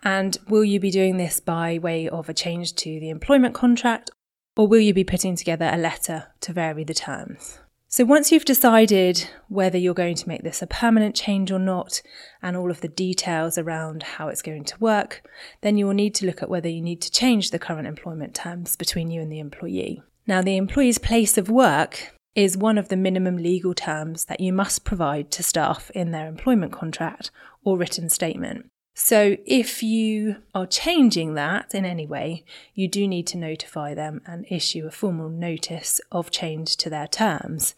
And 0.04 0.38
will 0.48 0.64
you 0.64 0.78
be 0.78 0.92
doing 0.92 1.16
this 1.16 1.40
by 1.40 1.76
way 1.78 2.08
of 2.08 2.28
a 2.28 2.34
change 2.34 2.76
to 2.76 3.00
the 3.00 3.10
employment 3.10 3.52
contract, 3.52 4.10
or 4.56 4.68
will 4.68 4.78
you 4.78 4.94
be 4.94 5.02
putting 5.02 5.34
together 5.34 5.68
a 5.72 5.76
letter 5.76 6.28
to 6.42 6.52
vary 6.52 6.84
the 6.84 6.94
terms? 6.94 7.58
So, 7.92 8.04
once 8.04 8.30
you've 8.30 8.44
decided 8.44 9.28
whether 9.48 9.76
you're 9.76 9.94
going 9.94 10.14
to 10.14 10.28
make 10.28 10.44
this 10.44 10.62
a 10.62 10.66
permanent 10.68 11.16
change 11.16 11.50
or 11.50 11.58
not, 11.58 12.02
and 12.40 12.56
all 12.56 12.70
of 12.70 12.82
the 12.82 12.88
details 12.88 13.58
around 13.58 14.04
how 14.04 14.28
it's 14.28 14.42
going 14.42 14.62
to 14.66 14.78
work, 14.78 15.28
then 15.62 15.76
you 15.76 15.86
will 15.86 15.94
need 15.94 16.14
to 16.14 16.26
look 16.26 16.40
at 16.40 16.48
whether 16.48 16.68
you 16.68 16.80
need 16.80 17.02
to 17.02 17.10
change 17.10 17.50
the 17.50 17.58
current 17.58 17.88
employment 17.88 18.32
terms 18.32 18.76
between 18.76 19.10
you 19.10 19.20
and 19.20 19.32
the 19.32 19.40
employee. 19.40 20.04
Now, 20.24 20.40
the 20.40 20.56
employee's 20.56 20.98
place 20.98 21.36
of 21.36 21.50
work 21.50 22.14
is 22.36 22.56
one 22.56 22.78
of 22.78 22.90
the 22.90 22.96
minimum 22.96 23.38
legal 23.38 23.74
terms 23.74 24.26
that 24.26 24.38
you 24.38 24.52
must 24.52 24.84
provide 24.84 25.32
to 25.32 25.42
staff 25.42 25.90
in 25.92 26.12
their 26.12 26.28
employment 26.28 26.70
contract 26.70 27.32
or 27.64 27.76
written 27.76 28.08
statement. 28.08 28.66
So, 28.94 29.36
if 29.46 29.82
you 29.82 30.36
are 30.54 30.66
changing 30.66 31.34
that 31.34 31.74
in 31.74 31.84
any 31.84 32.06
way, 32.06 32.44
you 32.74 32.88
do 32.88 33.06
need 33.06 33.26
to 33.28 33.38
notify 33.38 33.94
them 33.94 34.20
and 34.26 34.44
issue 34.50 34.86
a 34.86 34.90
formal 34.90 35.28
notice 35.28 36.00
of 36.10 36.30
change 36.30 36.76
to 36.78 36.90
their 36.90 37.06
terms. 37.06 37.74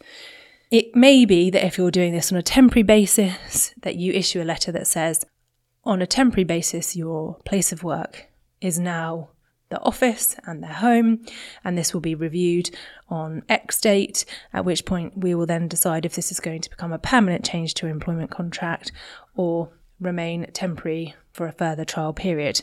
It 0.71 0.95
may 0.95 1.23
be 1.25 1.51
that 1.51 1.65
if 1.65 1.77
you're 1.77 1.91
doing 1.91 2.13
this 2.13 2.31
on 2.31 2.37
a 2.37 2.41
temporary 2.41 2.83
basis, 2.83 3.73
that 3.83 3.95
you 3.95 4.11
issue 4.11 4.41
a 4.41 4.43
letter 4.43 4.71
that 4.71 4.87
says, 4.87 5.23
on 5.83 6.01
a 6.01 6.07
temporary 6.07 6.45
basis, 6.45 6.95
your 6.95 7.35
place 7.45 7.71
of 7.71 7.83
work 7.83 8.27
is 8.59 8.79
now 8.79 9.29
the 9.69 9.79
office 9.81 10.35
and 10.45 10.63
their 10.63 10.73
home, 10.73 11.25
and 11.63 11.77
this 11.77 11.93
will 11.93 12.01
be 12.01 12.15
reviewed 12.15 12.69
on 13.09 13.43
X 13.49 13.79
date, 13.81 14.25
at 14.51 14.65
which 14.65 14.85
point 14.85 15.17
we 15.17 15.35
will 15.35 15.45
then 15.45 15.67
decide 15.67 16.05
if 16.05 16.15
this 16.15 16.31
is 16.31 16.39
going 16.39 16.61
to 16.61 16.69
become 16.69 16.93
a 16.93 16.99
permanent 16.99 17.45
change 17.45 17.73
to 17.75 17.87
employment 17.87 18.31
contract 18.31 18.91
or 19.35 19.69
remain 20.03 20.45
temporary 20.53 21.15
for 21.31 21.47
a 21.47 21.51
further 21.51 21.85
trial 21.85 22.13
period. 22.13 22.61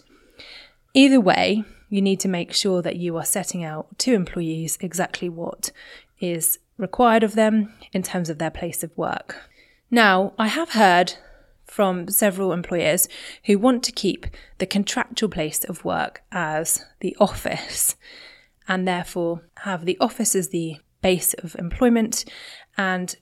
Either 0.95 1.21
way, 1.21 1.65
you 1.89 2.01
need 2.01 2.21
to 2.21 2.29
make 2.29 2.53
sure 2.53 2.83
that 2.83 2.97
you 2.97 3.17
are 3.17 3.25
setting 3.25 3.65
out 3.65 3.99
to 3.99 4.15
employees 4.15 4.79
exactly 4.81 5.29
what 5.29 5.73
is 6.21 6.59
required 6.77 7.23
of 7.23 7.35
them 7.35 7.73
in 7.93 8.03
terms 8.03 8.31
of 8.31 8.39
their 8.39 8.51
place 8.51 8.83
of 8.83 8.97
work. 8.97 9.37
Now, 9.91 10.35
I 10.39 10.47
have 10.47 10.71
heard 10.71 11.15
from 11.65 12.09
several 12.09 12.53
employers 12.53 13.09
who 13.45 13.59
want 13.59 13.83
to 13.85 13.93
keep 13.93 14.27
the 14.59 14.67
contractual 14.67 15.29
place 15.29 15.65
of 15.65 15.85
work 15.85 16.23
as 16.33 16.85
the 17.01 17.17
office 17.21 17.97
and 18.67 18.87
therefore 18.87 19.43
have 19.59 19.85
the 19.85 19.99
office 20.01 20.35
as 20.35 20.49
the 20.49 20.77
base 21.03 21.35
of 21.35 21.57
employment 21.59 22.25
and 22.77 23.17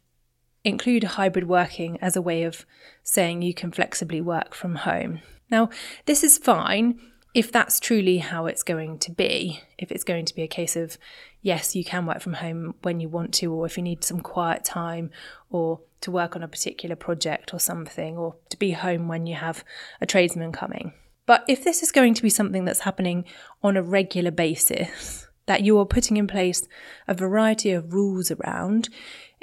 include 0.68 1.04
hybrid 1.04 1.48
working 1.48 1.98
as 2.00 2.16
a 2.16 2.22
way 2.22 2.44
of 2.44 2.64
saying 3.02 3.42
you 3.42 3.54
can 3.54 3.72
flexibly 3.72 4.20
work 4.20 4.54
from 4.54 4.76
home. 4.76 5.20
Now, 5.50 5.70
this 6.06 6.22
is 6.22 6.38
fine 6.38 7.00
if 7.34 7.52
that's 7.52 7.78
truly 7.78 8.18
how 8.18 8.46
it's 8.46 8.62
going 8.62 8.98
to 8.98 9.10
be. 9.10 9.60
If 9.78 9.92
it's 9.92 10.04
going 10.04 10.24
to 10.26 10.34
be 10.34 10.42
a 10.42 10.48
case 10.48 10.76
of, 10.76 10.98
yes, 11.42 11.76
you 11.76 11.84
can 11.84 12.06
work 12.06 12.20
from 12.20 12.34
home 12.34 12.74
when 12.82 13.00
you 13.00 13.08
want 13.08 13.34
to, 13.34 13.52
or 13.52 13.66
if 13.66 13.76
you 13.76 13.82
need 13.82 14.04
some 14.04 14.20
quiet 14.20 14.64
time, 14.64 15.10
or 15.50 15.80
to 16.00 16.10
work 16.10 16.36
on 16.36 16.42
a 16.42 16.48
particular 16.48 16.96
project 16.96 17.52
or 17.52 17.58
something, 17.58 18.16
or 18.16 18.36
to 18.50 18.56
be 18.56 18.72
home 18.72 19.08
when 19.08 19.26
you 19.26 19.34
have 19.34 19.64
a 20.00 20.06
tradesman 20.06 20.52
coming. 20.52 20.92
But 21.26 21.44
if 21.46 21.62
this 21.62 21.82
is 21.82 21.92
going 21.92 22.14
to 22.14 22.22
be 22.22 22.30
something 22.30 22.64
that's 22.64 22.80
happening 22.80 23.24
on 23.62 23.76
a 23.76 23.82
regular 23.82 24.30
basis, 24.30 25.26
that 25.46 25.62
you 25.62 25.78
are 25.78 25.86
putting 25.86 26.16
in 26.16 26.26
place 26.26 26.66
a 27.06 27.14
variety 27.14 27.72
of 27.72 27.92
rules 27.92 28.30
around, 28.30 28.88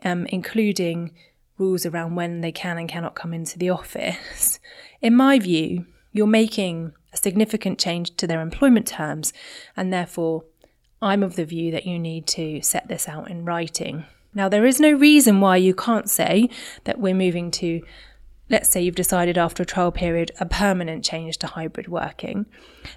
um, 0.04 0.26
including 0.28 1.12
rules 1.58 1.86
around 1.86 2.16
when 2.16 2.42
they 2.42 2.52
can 2.52 2.78
and 2.78 2.90
cannot 2.90 3.16
come 3.16 3.34
into 3.34 3.58
the 3.58 3.70
office, 3.70 4.60
in 5.02 5.16
my 5.16 5.40
view, 5.40 5.86
you're 6.12 6.28
making 6.28 6.94
a 7.14 7.18
significant 7.18 7.80
change 7.80 8.16
to 8.18 8.28
their 8.28 8.42
employment 8.42 8.88
terms, 8.88 9.34
and 9.76 9.92
therefore, 9.92 10.44
I'm 11.02 11.24
of 11.24 11.36
the 11.36 11.46
view 11.46 11.72
that 11.72 11.86
you 11.86 12.00
need 12.00 12.26
to 12.28 12.62
set 12.62 12.88
this 12.88 13.08
out 13.08 13.30
in 13.30 13.46
writing. 13.46 14.06
Now, 14.34 14.50
there 14.50 14.66
is 14.66 14.80
no 14.80 14.92
reason 14.92 15.40
why 15.40 15.58
you 15.58 15.74
can't 15.74 16.10
say 16.10 16.50
that 16.84 17.00
we're 17.00 17.14
moving 17.14 17.52
to, 17.52 17.82
let's 18.50 18.70
say 18.70 18.82
you've 18.82 18.96
decided 18.96 19.38
after 19.38 19.64
a 19.64 19.66
trial 19.66 19.92
period, 19.92 20.32
a 20.40 20.46
permanent 20.46 21.06
change 21.06 21.38
to 21.38 21.48
hybrid 21.48 21.88
working. 21.88 22.46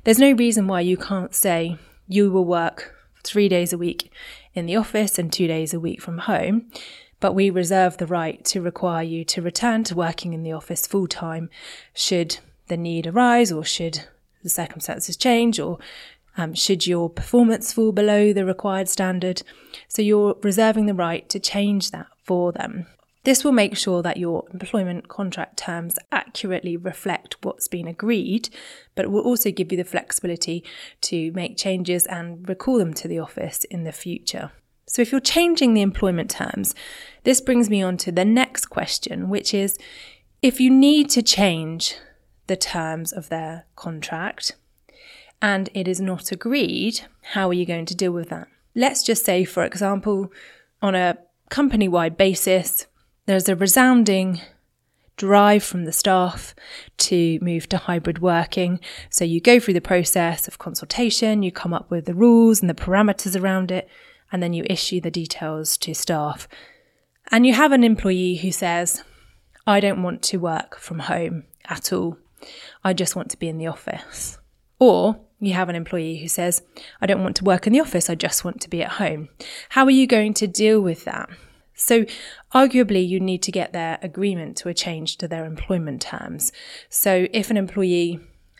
There's 0.05 0.19
no 0.19 0.33
reason 0.33 0.67
why 0.67 0.81
you 0.81 0.97
can't 0.97 1.35
say 1.35 1.77
you 2.09 2.31
will 2.31 2.45
work 2.45 2.95
three 3.25 3.49
days 3.49 3.73
a 3.73 3.79
week 3.79 4.13
in 4.55 4.67
the 4.67 4.77
office 4.77 5.19
and 5.19 5.33
two 5.33 5.47
days 5.47 5.75
a 5.75 5.81
week 5.81 6.01
from 6.01 6.19
home. 6.19 6.71
But 7.21 7.35
we 7.35 7.51
reserve 7.51 7.97
the 7.97 8.07
right 8.07 8.45
to 8.47 8.61
require 8.61 9.03
you 9.03 9.25
to 9.25 9.43
return 9.43 9.85
to 9.85 9.95
working 9.95 10.35
in 10.35 10.43
the 10.43 10.53
office 10.53 10.87
full 10.87 11.09
time 11.09 11.51
should 11.93 12.39
the 12.69 12.77
need 12.77 13.07
arise 13.07 13.51
or 13.51 13.65
should 13.65 14.05
the 14.43 14.49
circumstances 14.49 15.17
change 15.17 15.59
or 15.59 15.79
um, 16.37 16.55
should 16.55 16.87
your 16.87 17.11
performance 17.11 17.73
fall 17.73 17.91
below 17.91 18.33
the 18.33 18.45
required 18.45 18.89
standard. 18.89 19.43
So 19.89 20.03
you're 20.03 20.37
reserving 20.43 20.87
the 20.87 20.95
right 20.95 21.29
to 21.31 21.41
change 21.41 21.91
that 21.91 22.07
for 22.23 22.53
them. 22.53 22.87
This 23.29 23.45
will 23.45 23.53
make 23.53 23.77
sure 23.77 24.01
that 24.01 24.17
your 24.17 24.47
employment 24.55 25.09
contract 25.09 25.59
terms 25.59 25.99
accurately 26.11 26.79
reflect 26.79 27.37
what's 27.43 27.69
been 27.69 27.87
agreed, 27.87 28.49
but 28.95 29.05
it 29.05 29.11
will 29.11 29.21
also 29.21 29.51
give 29.51 29.71
you 29.71 29.77
the 29.77 29.85
flexibility 29.85 30.65
to 31.03 31.31
make 31.33 31.59
changes 31.59 32.07
and 32.07 32.49
recall 32.49 32.79
them 32.79 32.95
to 32.95 33.07
the 33.07 33.19
office 33.19 33.65
in 33.65 33.85
the 33.85 33.93
future. 33.93 34.51
So, 34.87 35.03
if 35.03 35.13
you're 35.13 35.21
changing 35.21 35.75
the 35.75 35.83
employment 35.83 36.31
terms, 36.31 36.75
this 37.25 37.43
brings 37.43 37.69
me 37.69 37.83
on 37.83 37.99
to 37.99 38.11
the 38.11 38.25
next 38.25 38.71
question, 38.71 39.29
which 39.29 39.53
is 39.53 39.77
if 40.41 40.59
you 40.59 40.71
need 40.71 41.11
to 41.11 41.21
change 41.21 41.97
the 42.47 42.57
terms 42.57 43.13
of 43.13 43.29
their 43.29 43.67
contract 43.77 44.57
and 45.43 45.69
it 45.75 45.87
is 45.87 46.01
not 46.01 46.33
agreed, 46.33 47.03
how 47.35 47.51
are 47.51 47.53
you 47.53 47.67
going 47.67 47.85
to 47.85 47.95
deal 47.95 48.13
with 48.13 48.31
that? 48.31 48.49
Let's 48.75 49.03
just 49.03 49.27
say, 49.27 49.45
for 49.45 49.65
example, 49.65 50.33
on 50.81 50.95
a 50.95 51.19
company 51.51 51.89
wide 51.89 52.17
basis, 52.17 52.87
there's 53.29 53.49
a 53.49 53.55
resounding 53.55 54.41
drive 55.17 55.63
from 55.63 55.85
the 55.85 55.93
staff 55.93 56.55
to 56.97 57.39
move 57.43 57.69
to 57.69 57.77
hybrid 57.77 58.21
working. 58.21 58.81
So 59.11 59.23
you 59.23 59.39
go 59.39 59.61
through 59.61 59.75
the 59.75 59.83
process 59.83 60.49
of 60.49 60.59
consultation, 60.59 61.43
you 61.43 61.53
come 61.53 61.75
up 61.75 61.91
with 61.91 62.07
the 62.07 62.15
rules 62.15 62.63
and 62.63 62.71
the 62.71 62.75
parameters 62.75 63.39
around 63.39 63.71
it, 63.71 63.87
and 64.33 64.43
then 64.43 64.55
you 64.55 64.65
issue 64.71 64.99
the 65.03 65.11
details 65.11 65.77
to 65.77 65.95
staff. 65.95 66.49
And 67.31 67.47
you 67.47 67.53
have 67.53 67.71
an 67.73 67.85
employee 67.85 68.37
who 68.37 68.51
says, 68.51 69.05
I 69.67 69.81
don't 69.81 70.03
want 70.03 70.23
to 70.23 70.39
work 70.39 70.79
from 70.79 71.01
home 71.01 71.45
at 71.67 71.93
all. 71.93 72.17
I 72.83 72.95
just 72.95 73.15
want 73.15 73.31
to 73.33 73.39
be 73.39 73.49
in 73.49 73.59
the 73.59 73.67
office. 73.67 74.39
Or 74.79 75.21
you 75.39 75.53
have 75.53 75.69
an 75.69 75.77
employee 75.77 76.17
who 76.17 76.29
says, 76.29 76.63
I 76.99 77.05
don't 77.05 77.23
want 77.23 77.37
to 77.37 77.45
work 77.45 77.67
in 77.67 77.75
the 77.75 77.81
office, 77.81 78.09
I 78.09 78.15
just 78.15 78.43
want 78.43 78.63
to 78.63 78.71
be 78.71 78.83
at 78.83 78.93
home. 78.93 79.29
How 79.69 79.85
are 79.85 79.91
you 79.91 80.07
going 80.07 80.33
to 80.33 80.47
deal 80.47 80.81
with 80.81 81.05
that? 81.05 81.29
So, 81.81 82.07
arguably, 82.53 83.09
you 83.09 83.21
need 83.21 83.41
to 83.45 83.53
get 83.53 83.73
their 83.73 84.01
agreement 84.03 84.57
to 84.59 84.69
a 84.69 84.75
change 84.75 85.17
to 85.19 85.29
their 85.29 85.45
employment 85.45 86.03
terms. 86.03 86.51
So, 86.89 87.29
if 87.33 87.51
an 87.51 87.57
employee 87.57 88.19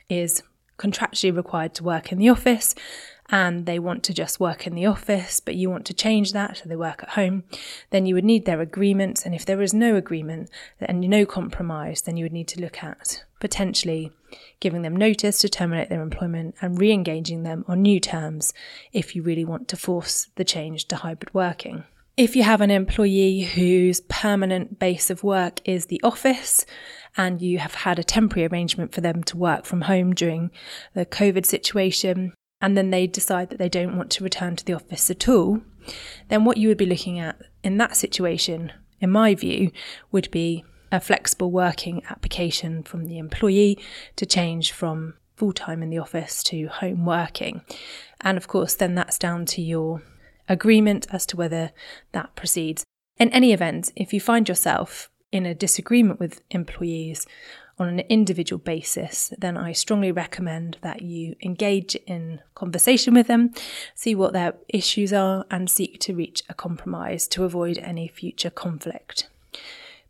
is 0.09 0.45
contractually 0.79 1.37
required 1.37 1.75
to 1.75 1.83
work 1.83 2.13
in 2.13 2.19
the 2.19 2.29
office 2.29 2.77
and 3.29 3.67
they 3.67 3.81
want 3.81 4.05
to 4.05 4.15
just 4.15 4.39
work 4.39 4.69
in 4.69 4.77
the 4.77 4.87
office, 4.87 5.41
but 5.41 5.57
you 5.57 5.69
want 5.69 5.85
to 5.87 5.95
change 5.95 6.33
that 6.33 6.59
so 6.59 6.69
they 6.69 6.77
work 6.77 7.03
at 7.03 7.11
home, 7.11 7.43
then 7.91 8.07
you 8.07 8.15
would 8.15 8.25
need 8.25 8.45
their 8.45 8.61
agreement. 8.61 9.27
And 9.27 9.35
if 9.35 9.45
there 9.45 9.61
is 9.61 9.75
no 9.75 9.97
agreement 9.97 10.49
and 10.81 11.01
no 11.01 11.27
compromise, 11.27 12.03
then 12.03 12.17
you 12.17 12.25
would 12.25 12.33
need 12.33 12.49
to 12.49 12.61
look 12.61 12.85
at 12.85 13.25
potentially 13.41 14.13
giving 14.61 14.83
them 14.83 14.95
notice 14.95 15.41
to 15.41 15.49
terminate 15.49 15.89
their 15.89 16.03
employment 16.03 16.55
and 16.63 16.79
re 16.79 16.93
engaging 16.93 17.43
them 17.43 17.65
on 17.67 17.83
new 17.83 17.99
terms 17.99 18.55
if 18.93 19.17
you 19.17 19.23
really 19.23 19.45
want 19.45 19.67
to 19.69 19.77
force 19.77 20.29
the 20.37 20.45
change 20.45 20.87
to 20.87 20.97
hybrid 20.97 21.35
working. 21.35 21.83
If 22.19 22.35
you 22.35 22.43
have 22.43 22.61
an 22.61 22.73
employee 22.73 23.43
whose 23.43 24.01
permanent 24.01 24.81
base 24.81 25.09
of 25.09 25.23
work 25.23 25.61
is 25.65 25.87
the 25.87 26.01
office 26.03 26.67
and 27.17 27.41
you 27.41 27.59
have 27.59 27.77
had 27.77 28.01
a 28.01 28.03
temporary 28.03 28.49
arrangement 28.49 28.93
for 28.93 29.01
them 29.01 29.23
to 29.23 29.37
work 29.37 29.65
from 29.65 29.83
home 29.83 30.15
during 30.17 30.51
the 30.95 31.07
COVID 31.07 31.47
situation, 31.47 32.35
and 32.61 32.77
then 32.77 32.91
they 32.91 33.07
decide 33.07 33.51
that 33.51 33.59
they 33.61 33.69
don't 33.69 33.97
want 33.97 34.11
to 34.11 34.25
return 34.25 34.57
to 34.57 34.65
the 34.65 34.73
office 34.73 35.09
at 35.13 35.29
all, 35.29 35.61
then 36.27 36.45
what 36.45 36.57
you 36.57 36.67
would 36.67 36.77
be 36.77 36.87
looking 36.87 37.21
at 37.21 37.41
in 37.63 37.77
that 37.77 37.97
situation, 37.97 38.73
in 39.01 39.13
my 39.13 39.37
view, 39.37 39.71
would 40.11 40.29
be 40.33 40.65
a 40.91 40.99
flexible 40.99 41.53
working 41.53 42.03
application 42.11 42.83
from 42.83 43.05
the 43.05 43.19
employee 43.19 43.79
to 44.17 44.27
change 44.27 44.73
from 44.73 45.15
full 45.37 45.53
time 45.53 45.85
in 45.85 45.91
the 45.91 45.99
office 45.99 46.43
to 46.43 46.67
home 46.67 47.07
working. 47.07 47.61
And 48.23 48.37
of 48.37 48.49
course, 48.49 48.75
then 48.75 48.97
that's 48.97 49.19
down 49.19 49.45
to 49.47 49.63
your 49.63 50.03
agreement 50.49 51.07
as 51.13 51.27
to 51.27 51.37
whether 51.37 51.71
that 52.13 52.35
proceeds. 52.35 52.85
In 53.19 53.31
any 53.31 53.53
event, 53.53 53.93
if 53.97 54.13
you 54.13 54.21
find 54.21 54.49
yourself 54.49 55.11
in 55.33 55.45
a 55.45 55.55
disagreement 55.55 56.21
with 56.21 56.41
employees 56.51 57.27
on 57.79 57.89
an 57.89 58.01
individual 58.09 58.59
basis, 58.59 59.33
then 59.39 59.57
I 59.57 59.73
strongly 59.73 60.11
recommend 60.11 60.79
that 60.81 61.03
you 61.03 61.37
engage 61.43 61.95
in 62.07 62.41
conversation 62.55 63.15
with 63.15 63.29
them, 63.29 63.53
see 63.95 64.15
what 64.15 64.33
their 64.33 64.55
issues 64.69 65.13
are, 65.13 65.47
and 65.51 65.71
seek 65.71 66.01
to 66.01 66.15
reach 66.15 66.43
a 66.49 66.55
compromise 66.55 67.29
to 67.29 67.45
avoid 67.45 67.79
any 67.79 68.09
future 68.09 68.51
conflict. 68.51 69.29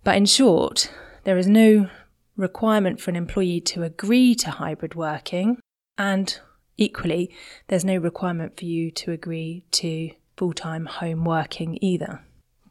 But 0.04 0.16
in 0.16 0.26
short, 0.26 0.90
there 1.24 1.36
is 1.36 1.46
no 1.46 1.90
requirement 2.36 3.00
for 3.00 3.10
an 3.10 3.16
employee 3.16 3.60
to 3.60 3.82
agree 3.82 4.34
to 4.36 4.52
hybrid 4.52 4.94
working, 4.94 5.58
and 5.98 6.38
equally, 6.76 7.30
there's 7.66 7.84
no 7.84 7.96
requirement 7.96 8.56
for 8.56 8.64
you 8.64 8.90
to 8.92 9.12
agree 9.12 9.64
to 9.72 10.10
full 10.38 10.54
time 10.54 10.86
home 10.86 11.24
working 11.24 11.78
either. 11.82 12.22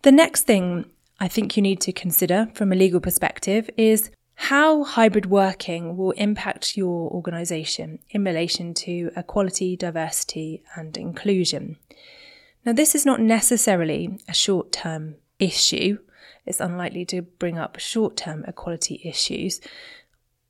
The 0.01 0.11
next 0.11 0.43
thing 0.43 0.85
I 1.19 1.27
think 1.27 1.57
you 1.57 1.61
need 1.61 1.81
to 1.81 1.91
consider 1.91 2.49
from 2.53 2.71
a 2.71 2.75
legal 2.75 3.01
perspective 3.01 3.69
is 3.75 4.09
how 4.35 4.83
hybrid 4.83 5.25
working 5.25 5.97
will 5.97 6.11
impact 6.11 6.77
your 6.77 7.11
organisation 7.11 7.99
in 8.11 8.23
relation 8.23 8.73
to 8.75 9.11
equality, 9.17 9.75
diversity, 9.75 10.63
and 10.75 10.95
inclusion. 10.95 11.77
Now, 12.63 12.73
this 12.73 12.95
is 12.95 13.05
not 13.05 13.19
necessarily 13.19 14.19
a 14.29 14.33
short 14.33 14.71
term 14.71 15.15
issue, 15.39 15.97
it's 16.47 16.61
unlikely 16.61 17.03
to 17.05 17.21
bring 17.21 17.59
up 17.59 17.77
short 17.77 18.15
term 18.15 18.45
equality 18.47 19.01
issues. 19.03 19.59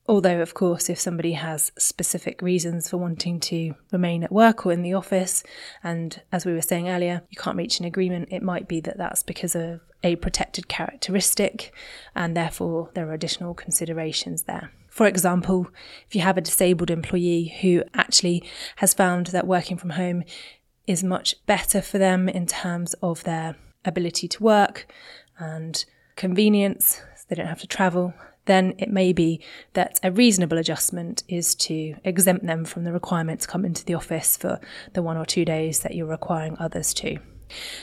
Although, 0.10 0.42
of 0.42 0.54
course, 0.54 0.90
if 0.90 0.98
somebody 0.98 1.34
has 1.34 1.74
specific 1.78 2.42
reasons 2.42 2.90
for 2.90 2.98
wanting 2.98 3.42
to 3.42 3.76
remain 3.92 4.24
at 4.24 4.32
work 4.32 4.66
or 4.66 4.72
in 4.72 4.82
the 4.82 4.94
office, 4.94 5.44
and 5.84 6.22
as 6.32 6.46
we 6.46 6.54
were 6.54 6.62
saying 6.62 6.88
earlier, 6.88 7.24
you 7.30 7.38
can't 7.38 7.58
reach 7.58 7.80
an 7.80 7.86
agreement, 7.86 8.30
it 8.32 8.42
might 8.42 8.70
be 8.70 8.80
that 8.82 8.98
that's 8.98 9.22
because 9.22 9.54
of 9.54 9.82
a 10.04 10.16
protected 10.16 10.70
characteristic, 10.70 11.74
and 12.16 12.38
therefore 12.38 12.90
there 12.94 13.10
are 13.10 13.14
additional 13.14 13.54
considerations 13.54 14.44
there. 14.44 14.72
For 14.88 15.08
example, 15.08 15.68
if 16.08 16.16
you 16.16 16.22
have 16.22 16.38
a 16.38 16.42
disabled 16.42 16.90
employee 16.90 17.54
who 17.62 17.84
actually 17.94 18.44
has 18.78 18.94
found 18.94 19.28
that 19.28 19.46
working 19.46 19.76
from 19.76 19.92
home 19.92 20.24
is 20.88 21.04
much 21.04 21.36
better 21.46 21.82
for 21.82 21.98
them 21.98 22.30
in 22.30 22.46
terms 22.46 22.94
of 23.04 23.26
their 23.26 23.58
ability 23.84 24.30
to 24.30 24.44
work 24.44 24.88
and 25.38 25.84
convenience, 26.16 27.02
so 27.16 27.26
they 27.28 27.36
don't 27.36 27.48
have 27.48 27.62
to 27.62 27.68
travel, 27.68 28.14
then 28.48 28.74
it 28.78 28.90
may 28.90 29.14
be 29.14 29.40
that 29.74 30.00
a 30.04 30.12
reasonable 30.12 30.58
adjustment 30.58 31.24
is 31.28 31.56
to 31.56 31.96
exempt 32.04 32.46
them 32.46 32.66
from 32.66 32.84
the 32.84 32.92
requirement 32.92 33.42
to 33.42 33.48
come 33.48 33.64
into 33.64 33.86
the 33.86 33.94
office 33.94 34.36
for 34.36 34.60
the 34.94 35.04
one 35.04 35.18
or 35.18 35.26
two 35.26 35.46
days 35.46 35.82
that 35.82 35.96
you're 35.96 36.08
requiring 36.08 36.58
others 36.60 36.94
to. 36.96 37.20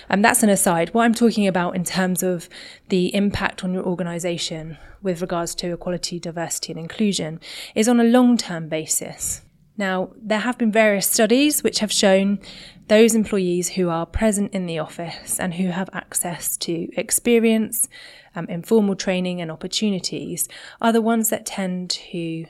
And 0.08 0.24
that's 0.24 0.42
an 0.42 0.50
aside. 0.50 0.92
What 0.92 1.04
I'm 1.04 1.14
talking 1.14 1.46
about 1.46 1.74
in 1.74 1.84
terms 1.84 2.22
of 2.22 2.48
the 2.88 3.14
impact 3.14 3.64
on 3.64 3.72
your 3.72 3.84
organisation 3.84 4.76
with 5.02 5.20
regards 5.20 5.54
to 5.56 5.72
equality, 5.72 6.18
diversity, 6.18 6.72
and 6.72 6.80
inclusion 6.80 7.40
is 7.74 7.88
on 7.88 8.00
a 8.00 8.04
long 8.04 8.36
term 8.36 8.68
basis. 8.68 9.42
Now, 9.76 10.10
there 10.16 10.40
have 10.40 10.56
been 10.56 10.70
various 10.70 11.06
studies 11.06 11.62
which 11.62 11.80
have 11.80 11.90
shown 11.90 12.38
those 12.86 13.14
employees 13.14 13.70
who 13.70 13.88
are 13.88 14.06
present 14.06 14.54
in 14.54 14.66
the 14.66 14.78
office 14.78 15.40
and 15.40 15.54
who 15.54 15.68
have 15.68 15.90
access 15.92 16.56
to 16.58 16.88
experience, 16.96 17.88
um, 18.34 18.46
informal 18.46 18.96
training, 18.96 19.40
and 19.40 19.50
opportunities 19.50 20.48
are 20.80 20.92
the 20.92 21.02
ones 21.02 21.30
that 21.30 21.46
tend 21.46 21.90
to 21.90 22.46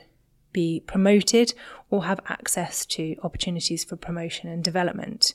be 0.51 0.81
promoted 0.87 1.53
or 1.89 2.05
have 2.05 2.19
access 2.27 2.85
to 2.85 3.15
opportunities 3.23 3.83
for 3.83 3.97
promotion 3.97 4.49
and 4.49 4.63
development. 4.63 5.33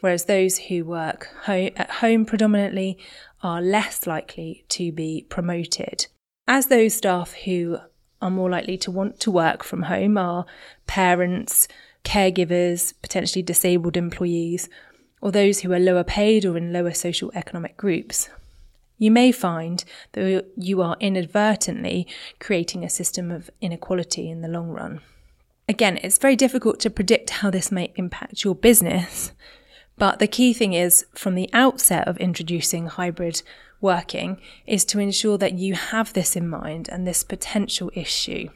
Whereas 0.00 0.24
those 0.24 0.56
who 0.58 0.84
work 0.84 1.28
ho- 1.42 1.70
at 1.76 1.90
home 1.90 2.24
predominantly 2.24 2.98
are 3.42 3.60
less 3.60 4.06
likely 4.06 4.64
to 4.70 4.90
be 4.90 5.26
promoted. 5.28 6.06
As 6.48 6.66
those 6.66 6.94
staff 6.94 7.34
who 7.44 7.78
are 8.22 8.30
more 8.30 8.48
likely 8.48 8.78
to 8.78 8.90
want 8.90 9.20
to 9.20 9.30
work 9.30 9.62
from 9.62 9.82
home 9.82 10.16
are 10.16 10.46
parents, 10.86 11.68
caregivers, 12.04 12.94
potentially 13.02 13.42
disabled 13.42 13.96
employees, 13.96 14.68
or 15.20 15.30
those 15.30 15.60
who 15.60 15.72
are 15.72 15.78
lower 15.78 16.04
paid 16.04 16.44
or 16.44 16.56
in 16.56 16.72
lower 16.72 16.92
social 16.92 17.30
economic 17.34 17.76
groups. 17.76 18.30
You 19.02 19.10
may 19.10 19.32
find 19.32 19.84
that 20.12 20.44
you 20.56 20.80
are 20.80 20.96
inadvertently 21.00 22.06
creating 22.38 22.84
a 22.84 22.88
system 22.88 23.32
of 23.32 23.50
inequality 23.60 24.30
in 24.30 24.42
the 24.42 24.48
long 24.48 24.68
run. 24.68 25.00
Again, 25.68 25.98
it's 26.04 26.18
very 26.18 26.36
difficult 26.36 26.78
to 26.78 26.88
predict 26.88 27.30
how 27.30 27.50
this 27.50 27.72
may 27.72 27.92
impact 27.96 28.44
your 28.44 28.54
business, 28.54 29.32
but 29.98 30.20
the 30.20 30.28
key 30.28 30.52
thing 30.52 30.72
is 30.72 31.04
from 31.16 31.34
the 31.34 31.50
outset 31.52 32.06
of 32.06 32.16
introducing 32.18 32.86
hybrid 32.86 33.42
working 33.80 34.40
is 34.68 34.84
to 34.84 35.00
ensure 35.00 35.36
that 35.36 35.54
you 35.54 35.74
have 35.74 36.12
this 36.12 36.36
in 36.36 36.48
mind 36.48 36.88
and 36.88 37.04
this 37.04 37.24
potential 37.24 37.90
issue. 37.96 38.50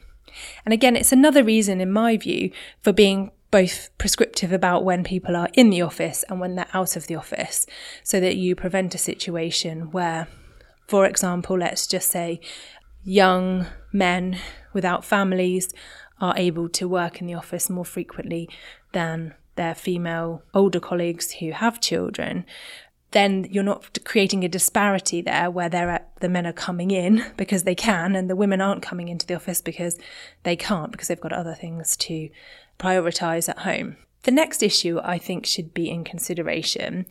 And 0.63 0.73
again, 0.73 0.95
it's 0.95 1.11
another 1.11 1.43
reason, 1.43 1.81
in 1.81 1.91
my 1.91 2.15
view, 2.15 2.51
for 2.81 2.93
being 2.93 3.31
both 3.51 3.89
prescriptive 3.97 4.51
about 4.51 4.83
when 4.83 5.03
people 5.03 5.35
are 5.35 5.49
in 5.53 5.69
the 5.69 5.81
office 5.81 6.23
and 6.29 6.39
when 6.39 6.55
they're 6.55 6.67
out 6.73 6.95
of 6.95 7.07
the 7.07 7.15
office, 7.15 7.65
so 8.03 8.19
that 8.19 8.35
you 8.35 8.55
prevent 8.55 8.95
a 8.95 8.99
situation 8.99 9.91
where, 9.91 10.27
for 10.87 11.05
example, 11.05 11.57
let's 11.57 11.87
just 11.87 12.11
say 12.11 12.39
young 13.03 13.65
men 13.93 14.37
without 14.73 15.05
families 15.05 15.73
are 16.19 16.33
able 16.37 16.67
to 16.67 16.87
work 16.87 17.21
in 17.21 17.27
the 17.27 17.33
office 17.33 17.69
more 17.69 17.85
frequently 17.85 18.49
than 18.91 19.33
their 19.55 19.75
female 19.75 20.43
older 20.53 20.79
colleagues 20.79 21.33
who 21.33 21.51
have 21.51 21.79
children 21.81 22.45
then 23.11 23.47
you're 23.49 23.63
not 23.63 23.97
creating 24.03 24.43
a 24.43 24.49
disparity 24.49 25.21
there 25.21 25.49
where 25.49 25.69
they're 25.69 26.05
the 26.19 26.29
men 26.29 26.45
are 26.45 26.53
coming 26.53 26.91
in 26.91 27.23
because 27.37 27.63
they 27.63 27.75
can 27.75 28.15
and 28.15 28.29
the 28.29 28.35
women 28.35 28.61
aren't 28.61 28.81
coming 28.81 29.07
into 29.07 29.25
the 29.25 29.35
office 29.35 29.61
because 29.61 29.97
they 30.43 30.55
can't 30.55 30.91
because 30.91 31.07
they've 31.07 31.21
got 31.21 31.33
other 31.33 31.55
things 31.55 31.95
to 31.95 32.29
prioritize 32.79 33.49
at 33.49 33.59
home. 33.59 33.97
The 34.23 34.31
next 34.31 34.61
issue 34.61 34.99
I 35.03 35.17
think 35.17 35.45
should 35.45 35.73
be 35.73 35.89
in 35.89 36.03
consideration 36.03 37.05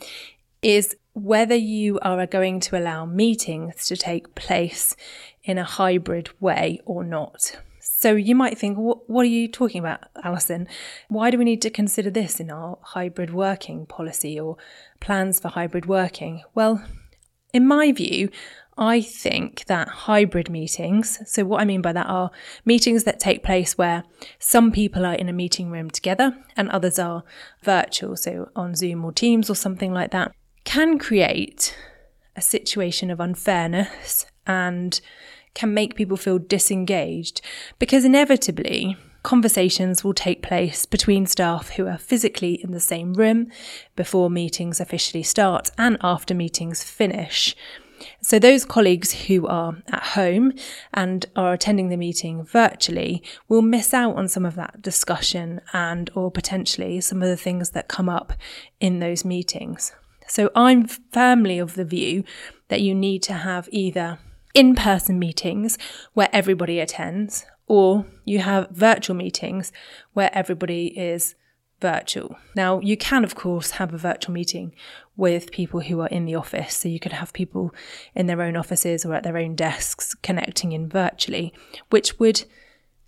is 0.63 0.97
whether 1.13 1.55
you 1.55 1.99
are 2.01 2.27
going 2.27 2.61
to 2.61 2.79
allow 2.79 3.07
meetings 3.07 3.87
to 3.87 3.97
take 3.97 4.35
place 4.35 4.97
in 5.45 5.59
a 5.59 5.65
hybrid 5.65 6.29
way 6.41 6.81
or 6.85 7.05
not. 7.05 7.57
So 7.81 8.15
you 8.15 8.35
might 8.35 8.59
think, 8.59 8.77
what, 8.77 9.09
what 9.09 9.23
are 9.23 9.29
you 9.29 9.49
talking 9.49 9.79
about, 9.79 10.01
Alison? 10.23 10.69
Why 11.09 11.31
do 11.31 11.39
we 11.39 11.45
need 11.45 11.63
to 11.63 11.71
consider 11.71 12.11
this 12.11 12.39
in 12.41 12.51
our 12.51 12.79
hybrid 12.83 13.33
working 13.33 13.87
policy 13.87 14.39
or 14.39 14.59
plans 15.01 15.41
for 15.41 15.49
hybrid 15.49 15.87
working? 15.87 16.43
Well, 16.55 16.83
in 17.57 17.67
my 17.67 17.91
view, 17.91 18.29
I 18.79 19.01
think 19.01 19.65
that 19.65 19.89
hybrid 19.89 20.51
meetings, 20.51 21.19
so 21.25 21.45
what 21.47 21.63
I 21.63 21.65
mean 21.65 21.81
by 21.81 21.95
that 21.95 22.07
are 22.07 22.31
meetings 22.67 23.05
that 23.05 23.19
take 23.19 23.43
place 23.43 23.79
where 23.79 24.05
some 24.39 24.71
people 24.71 25.07
are 25.07 25.15
in 25.15 25.31
a 25.31 25.33
meeting 25.33 25.71
room 25.71 25.89
together 25.89 26.37
and 26.57 26.69
others 26.69 26.99
are 26.99 27.25
virtual, 27.63 28.17
so 28.17 28.51
on 28.55 28.75
Zoom 28.75 29.03
or 29.03 29.13
Teams 29.13 29.49
or 29.49 29.55
something 29.55 29.95
like 29.95 30.11
that, 30.11 30.33
can 30.65 30.99
create 30.99 31.75
a 32.37 32.43
situation 32.43 33.11
of 33.11 33.19
unfairness 33.19 34.27
and 34.47 35.01
can 35.55 35.73
make 35.73 35.95
people 35.95 36.19
feel 36.19 36.39
disengaged 36.39 37.41
because 37.79 38.05
inevitably 38.05 38.99
conversations 39.27 40.05
will 40.05 40.15
take 40.15 40.41
place 40.41 40.87
between 40.87 41.27
staff 41.27 41.71
who 41.71 41.89
are 41.89 41.99
physically 41.99 42.63
in 42.63 42.71
the 42.71 42.79
same 42.79 43.13
room 43.13 43.51
before 43.97 44.31
meetings 44.31 44.79
officially 44.79 45.25
start 45.25 45.69
and 45.77 45.97
after 46.01 46.33
meetings 46.33 46.85
finish. 46.85 47.57
So, 48.23 48.39
those 48.39 48.65
colleagues 48.65 49.27
who 49.27 49.49
are 49.49 49.83
at 49.89 50.03
home 50.19 50.53
and 50.95 51.27
are 51.35 51.55
attending 51.55 51.89
the 51.89 51.97
meeting 51.97 52.45
virtually 52.45 53.21
will 53.49 53.63
miss 53.63 53.93
out 53.93 54.15
on 54.15 54.29
some 54.29 54.47
of 54.47 54.55
that 54.55 54.81
discussion 54.81 55.61
and, 55.73 56.09
or 56.15 56.31
potentially 56.31 57.01
some 57.01 57.21
of 57.21 57.29
the 57.29 57.37
things 57.37 57.71
that 57.71 57.89
come 57.89 58.09
up 58.09 58.33
in 58.79 59.01
those 59.01 59.25
meetings. 59.25 59.93
So, 60.29 60.53
I'm 60.55 60.87
firmly 60.87 61.59
of 61.59 61.75
the 61.75 61.85
view 61.85 62.23
that 62.69 62.81
you 62.81 62.95
need 62.95 63.25
to 63.25 63.33
have 63.33 63.69
either 63.73 64.21
in 64.55 64.77
person 64.77 65.19
meetings 65.19 65.79
where 66.15 66.29
everybody 66.33 66.79
attends, 66.79 67.45
or 67.67 68.07
you 68.25 68.41
have 68.41 68.71
virtual 68.71 69.17
meetings 69.17 69.73
where 70.13 70.31
everybody 70.33 70.87
is 70.99 71.35
virtual. 71.81 72.37
Now, 72.55 72.81
you 72.81 72.97
can, 72.97 73.25
of 73.25 73.35
course, 73.35 73.73
have 73.73 73.93
a 73.93 73.99
virtual 73.99 74.33
meeting 74.33 74.75
with 75.17 75.53
people 75.53 75.81
who 75.81 76.01
are 76.01 76.09
in 76.09 76.25
the 76.25 76.35
office. 76.35 76.77
So 76.77 76.89
you 76.89 77.01
could 77.01 77.13
have 77.13 77.33
people 77.33 77.75
in 78.15 78.27
their 78.27 78.43
own 78.43 78.57
offices 78.57 79.05
or 79.05 79.15
at 79.15 79.23
their 79.25 79.37
own 79.37 79.55
desks 79.55 80.15
connecting 80.15 80.73
in 80.73 80.89
virtually, 80.89 81.53
which 81.91 82.19
would 82.19 82.45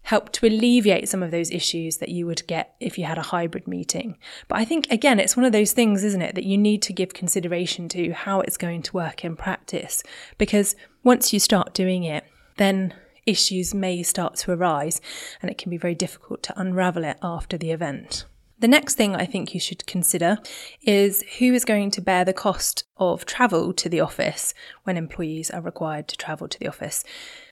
help 0.02 0.32
to 0.32 0.46
alleviate 0.46 1.08
some 1.08 1.22
of 1.22 1.30
those 1.30 1.50
issues 1.50 1.98
that 1.98 2.08
you 2.08 2.26
would 2.26 2.46
get 2.46 2.74
if 2.80 2.98
you 2.98 3.04
had 3.04 3.18
a 3.18 3.22
hybrid 3.22 3.66
meeting. 3.68 4.16
But 4.48 4.58
I 4.58 4.64
think, 4.64 4.86
again, 4.90 5.20
it's 5.20 5.36
one 5.36 5.44
of 5.44 5.52
those 5.52 5.72
things, 5.72 6.02
isn't 6.02 6.22
it, 6.22 6.34
that 6.34 6.44
you 6.44 6.56
need 6.56 6.80
to 6.82 6.94
give 6.94 7.12
consideration 7.12 7.88
to 7.90 8.12
how 8.12 8.40
it's 8.40 8.56
going 8.56 8.82
to 8.82 8.92
work 8.94 9.24
in 9.24 9.36
practice. 9.36 10.02
Because 10.38 10.76
once 11.04 11.32
you 11.32 11.40
start 11.40 11.74
doing 11.74 12.04
it, 12.04 12.24
then 12.56 12.94
issues 13.28 13.74
may 13.74 14.02
start 14.02 14.36
to 14.36 14.52
arise 14.52 15.00
and 15.42 15.50
it 15.50 15.58
can 15.58 15.70
be 15.70 15.76
very 15.76 15.94
difficult 15.94 16.42
to 16.44 16.60
unravel 16.60 17.04
it 17.04 17.18
after 17.22 17.58
the 17.58 17.70
event. 17.70 18.24
The 18.60 18.66
next 18.66 18.96
thing 18.96 19.14
I 19.14 19.24
think 19.24 19.54
you 19.54 19.60
should 19.60 19.86
consider 19.86 20.38
is 20.82 21.22
who 21.38 21.54
is 21.54 21.64
going 21.64 21.92
to 21.92 22.00
bear 22.00 22.24
the 22.24 22.32
cost 22.32 22.84
of 22.96 23.24
travel 23.24 23.72
to 23.74 23.88
the 23.88 24.00
office 24.00 24.52
when 24.82 24.96
employees 24.96 25.48
are 25.50 25.60
required 25.60 26.08
to 26.08 26.16
travel 26.16 26.48
to 26.48 26.58
the 26.58 26.66
office. 26.66 27.04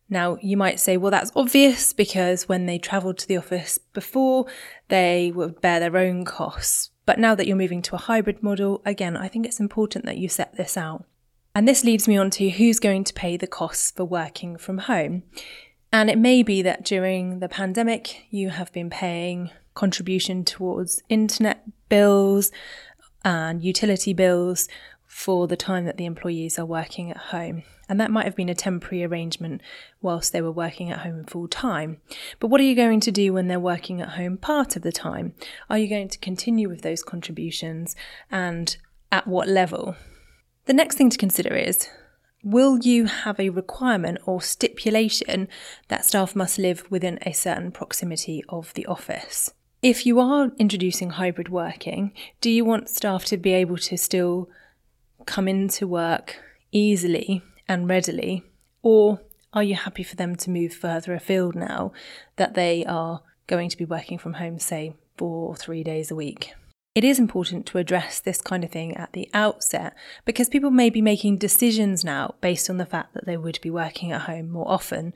Now, 0.09 0.37
you 0.43 0.57
might 0.57 0.81
say, 0.81 0.97
well, 0.97 1.13
that's 1.13 1.31
obvious 1.37 1.93
because 1.93 2.49
when 2.49 2.67
they 2.67 2.79
travelled 2.79 3.19
to 3.19 3.29
the 3.29 3.37
office 3.37 3.79
before, 3.79 4.47
they 4.89 5.33
would 5.33 5.61
bear 5.61 5.79
their 5.79 5.97
own 5.97 6.25
costs. 6.25 6.91
But 7.07 7.21
now 7.21 7.37
that 7.37 7.47
you're 7.47 7.57
moving 7.57 7.83
to 7.83 7.95
a 7.95 7.99
hybrid 7.99 8.43
model, 8.43 8.83
again, 8.85 9.17
I 9.17 9.29
think 9.29 9.47
it's 9.47 9.61
important 9.61 10.07
that 10.07 10.19
you 10.19 10.29
set 10.29 10.57
this 10.57 10.77
out. 10.77 11.05
And 11.55 11.67
this 11.67 11.85
leads 11.85 12.07
me 12.07 12.17
on 12.17 12.31
to 12.33 12.51
who's 12.51 12.81
going 12.81 13.05
to 13.05 13.15
pay 13.15 13.37
the 13.37 13.47
costs 13.47 13.91
for 13.91 14.05
working 14.05 14.57
from 14.57 14.79
home. 14.79 15.23
And 15.97 16.11
it 16.11 16.19
may 16.19 16.43
be 16.43 16.61
that 16.61 16.85
during 16.85 17.39
the 17.39 17.49
pandemic, 17.49 18.27
you 18.29 18.51
have 18.51 18.71
been 18.71 18.91
paying 18.91 19.51
contribution 19.73 20.45
towards 20.45 21.03
internet 21.09 21.63
bills 21.89 22.53
and 23.25 23.65
utility 23.65 24.13
bills 24.13 24.69
for 25.07 25.47
the 25.47 25.57
time 25.57 25.87
that 25.87 25.97
the 25.97 26.05
employees 26.05 26.59
are 26.59 26.67
working 26.67 27.11
at 27.11 27.17
home. 27.17 27.63
And 27.89 27.99
that 27.99 28.11
might 28.11 28.27
have 28.27 28.37
been 28.37 28.51
a 28.51 28.55
temporary 28.55 29.05
arrangement 29.05 29.63
whilst 30.03 30.35
they 30.35 30.43
were 30.43 30.53
working 30.53 30.91
at 30.91 30.99
home 30.99 31.25
full 31.25 31.49
time. 31.49 31.97
But 32.41 32.49
what 32.49 32.61
are 32.61 32.65
you 32.65 32.77
going 32.77 33.01
to 33.01 33.11
do 33.11 33.33
when 33.33 33.49
they're 33.49 33.59
working 33.59 34.03
at 34.03 34.11
home 34.11 34.37
part 34.37 34.77
of 34.77 34.83
the 34.83 34.93
time? 34.93 35.33
Are 35.71 35.79
you 35.79 35.89
going 35.89 36.11
to 36.11 36.19
continue 36.19 36.69
with 36.69 36.83
those 36.83 37.03
contributions 37.03 37.97
and 38.31 38.77
at 39.11 39.27
what 39.27 39.49
level? 39.49 39.97
The 40.67 40.75
next 40.75 40.97
thing 40.97 41.09
to 41.09 41.17
consider 41.17 41.55
is 41.55 41.89
will 42.47 42.79
you 42.79 43.07
have 43.07 43.41
a 43.41 43.51
requirement 43.51 44.19
or 44.25 44.41
stipulation 44.41 45.49
that 45.89 46.05
staff 46.05 46.37
must 46.37 46.61
live 46.61 46.89
within 46.89 47.19
a 47.23 47.33
certain 47.33 47.73
proximity 47.73 48.45
of 48.49 48.73
the 48.75 48.87
office? 48.87 49.53
If 49.83 50.07
you 50.07 50.21
are 50.21 50.53
introducing 50.57 51.11
hybrid 51.11 51.49
working, 51.49 52.13
do 52.41 52.49
you 52.49 52.65
want 52.65 52.89
staff 52.89 53.25
to 53.27 53.37
be 53.37 53.53
able 53.53 53.79
to 53.79 53.99
still 53.99 54.49
come 55.27 55.49
into 55.49 55.89
work 55.89 56.37
easily 56.71 57.43
and 57.67 57.89
readily? 57.89 58.45
Or 58.81 59.21
are 59.53 59.65
you 59.65 59.75
happy 59.75 60.05
for 60.05 60.15
them 60.15 60.37
to 60.37 60.51
move 60.51 60.73
further 60.73 61.15
afield 61.15 61.57
now 61.57 61.93
that 62.37 62.55
they 62.55 62.85
are 62.85 63.23
going 63.49 63.71
to 63.71 63.77
be 63.77 63.85
working 63.85 64.19
from 64.19 64.35
home, 64.35 64.61
say, 64.61 64.95
four 65.17 65.49
or 65.49 65.57
three 65.57 65.83
days 65.83 66.13
a 66.13 66.15
week? 66.15 66.53
It 66.97 67.05
is 67.05 67.19
important 67.19 67.67
to 67.67 67.77
address 67.77 68.21
this 68.21 68.41
kind 68.41 68.65
of 68.65 68.71
thing 68.71 68.97
at 68.97 69.13
the 69.13 69.29
outset 69.35 69.95
because 70.25 70.49
people 70.49 70.71
may 70.71 70.89
be 70.89 71.03
making 71.03 71.37
decisions 71.37 72.03
now 72.03 72.37
based 72.41 72.71
on 72.71 72.79
the 72.79 72.87
fact 72.87 73.13
that 73.13 73.27
they 73.27 73.37
would 73.37 73.61
be 73.61 73.69
working 73.69 74.13
at 74.13 74.23
home 74.23 74.49
more 74.49 74.67
often 74.67 75.13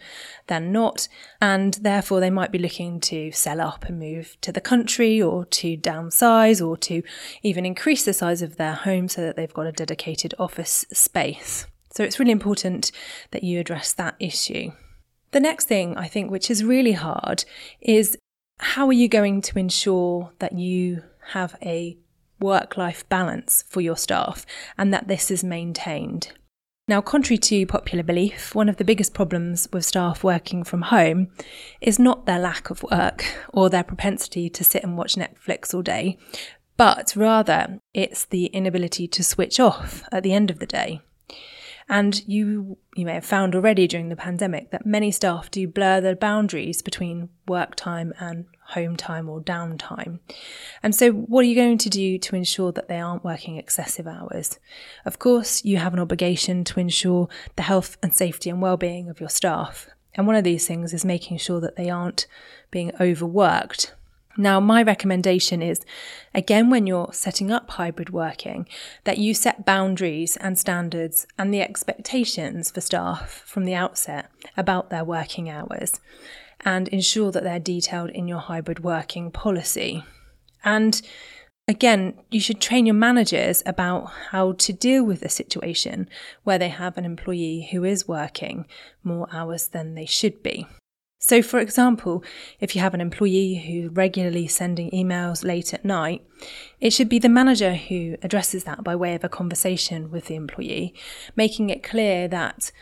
than 0.47 0.73
not, 0.73 1.09
and 1.41 1.73
therefore 1.81 2.21
they 2.21 2.29
might 2.29 2.53
be 2.53 2.59
looking 2.59 3.01
to 3.01 3.33
sell 3.33 3.63
up 3.63 3.87
and 3.87 3.99
move 3.99 4.37
to 4.43 4.53
the 4.53 4.61
country 4.61 5.23
or 5.23 5.47
to 5.47 5.75
downsize 5.79 6.61
or 6.65 6.77
to 6.77 7.03
even 7.43 7.65
increase 7.65 8.05
the 8.05 8.13
size 8.13 8.43
of 8.43 8.57
their 8.57 8.75
home 8.75 9.09
so 9.09 9.23
that 9.23 9.37
they've 9.37 9.55
got 9.55 9.67
a 9.67 9.73
dedicated 9.73 10.35
office 10.39 10.85
space. 10.93 11.67
So 11.95 12.05
it's 12.05 12.19
really 12.19 12.31
important 12.31 12.93
that 13.31 13.43
you 13.43 13.59
address 13.59 13.95
that 13.95 14.17
issue. 14.21 14.73
The 15.31 15.41
next 15.41 15.65
thing 15.65 15.97
I 15.97 16.09
think, 16.09 16.31
which 16.31 16.51
is 16.51 16.63
really 16.63 16.93
hard, 16.93 17.47
is 17.81 18.19
how 18.59 18.87
are 18.87 18.93
you 18.93 19.09
going 19.09 19.41
to 19.41 19.59
ensure 19.59 20.33
that 20.41 20.53
you 20.53 21.05
have 21.29 21.57
a 21.63 21.97
work 22.41 22.77
life 22.77 23.09
balance 23.09 23.65
for 23.69 23.81
your 23.81 23.97
staff 23.97 24.47
and 24.79 24.93
that 24.93 25.09
this 25.09 25.31
is 25.31 25.45
maintained? 25.45 26.33
Now, 26.91 27.01
contrary 27.01 27.39
to 27.39 27.67
popular 27.67 28.03
belief, 28.03 28.53
one 28.53 28.69
of 28.69 28.79
the 28.79 28.85
biggest 28.85 29.15
problems 29.15 29.69
with 29.73 29.85
staff 29.85 30.25
working 30.25 30.65
from 30.65 30.83
home 30.83 31.29
is 31.81 32.01
not 32.01 32.27
their 32.27 32.41
lack 32.41 32.69
of 32.69 32.83
work 32.83 33.25
or 33.53 33.71
their 33.71 33.85
propensity 33.85 34.51
to 34.51 34.65
sit 34.65 34.83
and 34.83 34.99
watch 34.99 35.15
Netflix 35.15 35.73
all 35.73 35.83
day, 35.83 36.19
but 36.77 37.15
rather 37.15 37.79
it's 37.95 38.25
the 38.25 38.47
inability 38.47 39.07
to 39.07 39.23
switch 39.23 39.61
off 39.61 40.03
at 40.11 40.25
the 40.25 40.33
end 40.33 40.51
of 40.51 40.59
the 40.59 40.67
day. 40.67 41.01
And 41.89 42.27
you 42.27 42.79
you 42.97 43.07
may 43.07 43.15
have 43.15 43.25
found 43.25 43.55
already 43.55 43.87
during 43.87 44.09
the 44.09 44.17
pandemic 44.17 44.73
that 44.73 44.85
many 44.85 45.13
staff 45.13 45.49
do 45.51 45.69
blur 45.69 46.01
the 46.01 46.17
boundaries 46.17 46.83
between 46.83 47.29
work 47.47 47.77
time 47.77 48.13
and 48.19 48.47
home 48.71 48.97
time 48.97 49.29
or 49.29 49.41
downtime. 49.41 50.19
And 50.83 50.95
so 50.95 51.13
what 51.13 51.41
are 51.41 51.49
you 51.49 51.55
going 51.55 51.79
to 51.79 51.91
do 51.91 52.19
to 52.19 52.37
ensure 52.37 52.73
that 52.73 52.89
they 52.89 53.01
aren't 53.01 53.25
working 53.25 53.57
excessive 53.57 54.07
hours? 54.07 54.59
Of 55.05 55.19
course, 55.19 55.65
you 55.65 55.77
have 55.77 55.95
an 55.95 56.01
obligation 56.01 56.65
to 56.65 56.81
ensure 56.81 57.29
the 57.57 57.63
health 57.63 57.97
and 58.03 58.15
safety 58.15 58.51
and 58.51 58.61
well-being 58.61 59.09
of 59.09 59.21
your 59.21 59.29
staff. 59.29 59.89
And 60.15 60.27
one 60.27 60.37
of 60.37 60.45
these 60.45 60.67
things 60.67 60.93
is 60.93 61.05
making 61.05 61.39
sure 61.39 61.61
that 61.61 61.77
they 61.77 61.89
aren't 61.89 62.27
being 62.71 62.93
overworked 63.01 63.95
now, 64.37 64.61
my 64.61 64.83
recommendation 64.83 65.61
is 65.61 65.81
again, 66.35 66.71
when 66.71 66.87
you're 66.87 67.11
setting 67.13 67.51
up 67.51 67.69
hybrid 67.71 68.11
working, 68.11 68.69
that 69.05 69.19
you 69.19 69.35
set 69.35 69.67
boundaries 69.67 70.37
and 70.37 70.59
standards 70.59 71.27
and 71.37 71.53
the 71.53 71.61
expectations 71.61 72.71
for 72.71 72.81
staff 72.81 73.43
from 73.45 73.65
the 73.65 73.75
outset 73.75 74.31
about 74.57 74.89
their 74.91 75.05
working 75.05 75.51
hours 75.51 76.01
and 76.65 76.89
ensure 76.89 77.31
that 77.33 77.43
they're 77.43 77.59
detailed 77.59 78.11
in 78.11 78.29
your 78.29 78.39
hybrid 78.39 78.83
working 78.85 79.31
policy. 79.31 80.05
And 80.65 81.01
again, 81.67 82.15
you 82.31 82.41
should 82.41 82.61
train 82.61 82.87
your 82.87 82.95
managers 82.95 83.63
about 83.65 84.11
how 84.31 84.53
to 84.53 84.73
deal 84.73 85.05
with 85.05 85.23
a 85.23 85.29
situation 85.29 86.09
where 86.45 86.59
they 86.59 86.69
have 86.69 86.99
an 86.99 87.05
employee 87.05 87.69
who 87.71 87.85
is 87.85 88.09
working 88.09 88.67
more 89.03 89.29
hours 89.33 89.69
than 89.69 89.95
they 89.95 90.07
should 90.07 90.43
be. 90.43 90.67
So, 91.23 91.43
for 91.43 91.61
example, 91.61 92.25
if 92.61 92.75
you 92.75 92.81
have 92.81 92.95
an 92.95 93.01
employee 93.03 93.57
who's 93.57 93.95
regularly 93.95 94.49
sending 94.49 94.91
emails 94.91 95.45
late 95.45 95.75
at 95.75 95.85
night, 95.85 96.25
it 96.81 96.95
should 96.95 97.11
be 97.11 97.19
the 97.19 97.29
manager 97.29 97.75
who 97.75 98.17
addresses 98.23 98.65
that 98.65 98.83
by 98.83 98.97
way 98.97 99.15
of 99.15 99.23
a 99.23 99.29
conversation 99.29 100.11
with 100.11 100.27
the 100.27 100.35
employee, 100.35 100.95
making 101.37 101.69
it 101.69 101.83
clear 101.83 102.27
that 102.29 102.73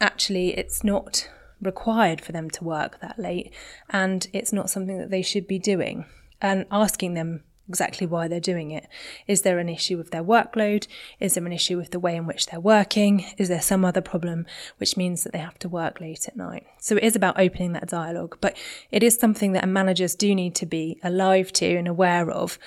actually 0.00 0.56
it's 0.56 0.82
not 0.82 1.28
required 1.64 2.20
for 2.20 2.32
them 2.32 2.50
to 2.50 2.64
work 2.64 3.00
that 3.00 3.18
late 3.18 3.52
and 3.90 4.26
it's 4.32 4.52
not 4.52 4.70
something 4.70 4.98
that 4.98 5.10
they 5.10 5.22
should 5.22 5.46
be 5.46 5.58
doing, 5.58 6.06
and 6.40 6.66
asking 6.70 7.14
them 7.14 7.42
exactly 7.68 8.06
why 8.06 8.28
they're 8.28 8.40
doing 8.40 8.70
it. 8.70 8.86
Is 9.26 9.42
there 9.42 9.58
an 9.58 9.68
issue 9.68 9.96
with 9.96 10.10
their 10.10 10.22
workload? 10.22 10.86
Is 11.18 11.34
there 11.34 11.46
an 11.46 11.52
issue 11.52 11.78
with 11.78 11.90
the 11.90 11.98
way 11.98 12.16
in 12.16 12.26
which 12.26 12.46
they're 12.46 12.60
working? 12.60 13.24
Is 13.38 13.48
there 13.48 13.62
some 13.62 13.84
other 13.84 14.02
problem 14.02 14.46
which 14.76 14.96
means 14.96 15.24
that 15.24 15.32
they 15.32 15.38
have 15.38 15.58
to 15.60 15.68
work 15.68 16.00
late 16.00 16.28
at 16.28 16.36
night? 16.36 16.66
So 16.78 16.96
it 16.96 17.04
is 17.04 17.16
about 17.16 17.40
opening 17.40 17.72
that 17.72 17.88
dialogue, 17.88 18.36
but 18.40 18.56
it 18.90 19.02
is 19.02 19.16
something 19.16 19.52
that 19.52 19.68
managers 19.68 20.14
do 20.14 20.34
need 20.34 20.54
to 20.56 20.66
be 20.66 21.00
alive 21.02 21.52
to 21.54 21.76
and 21.76 21.88
aware 21.88 22.30
of 22.30 22.58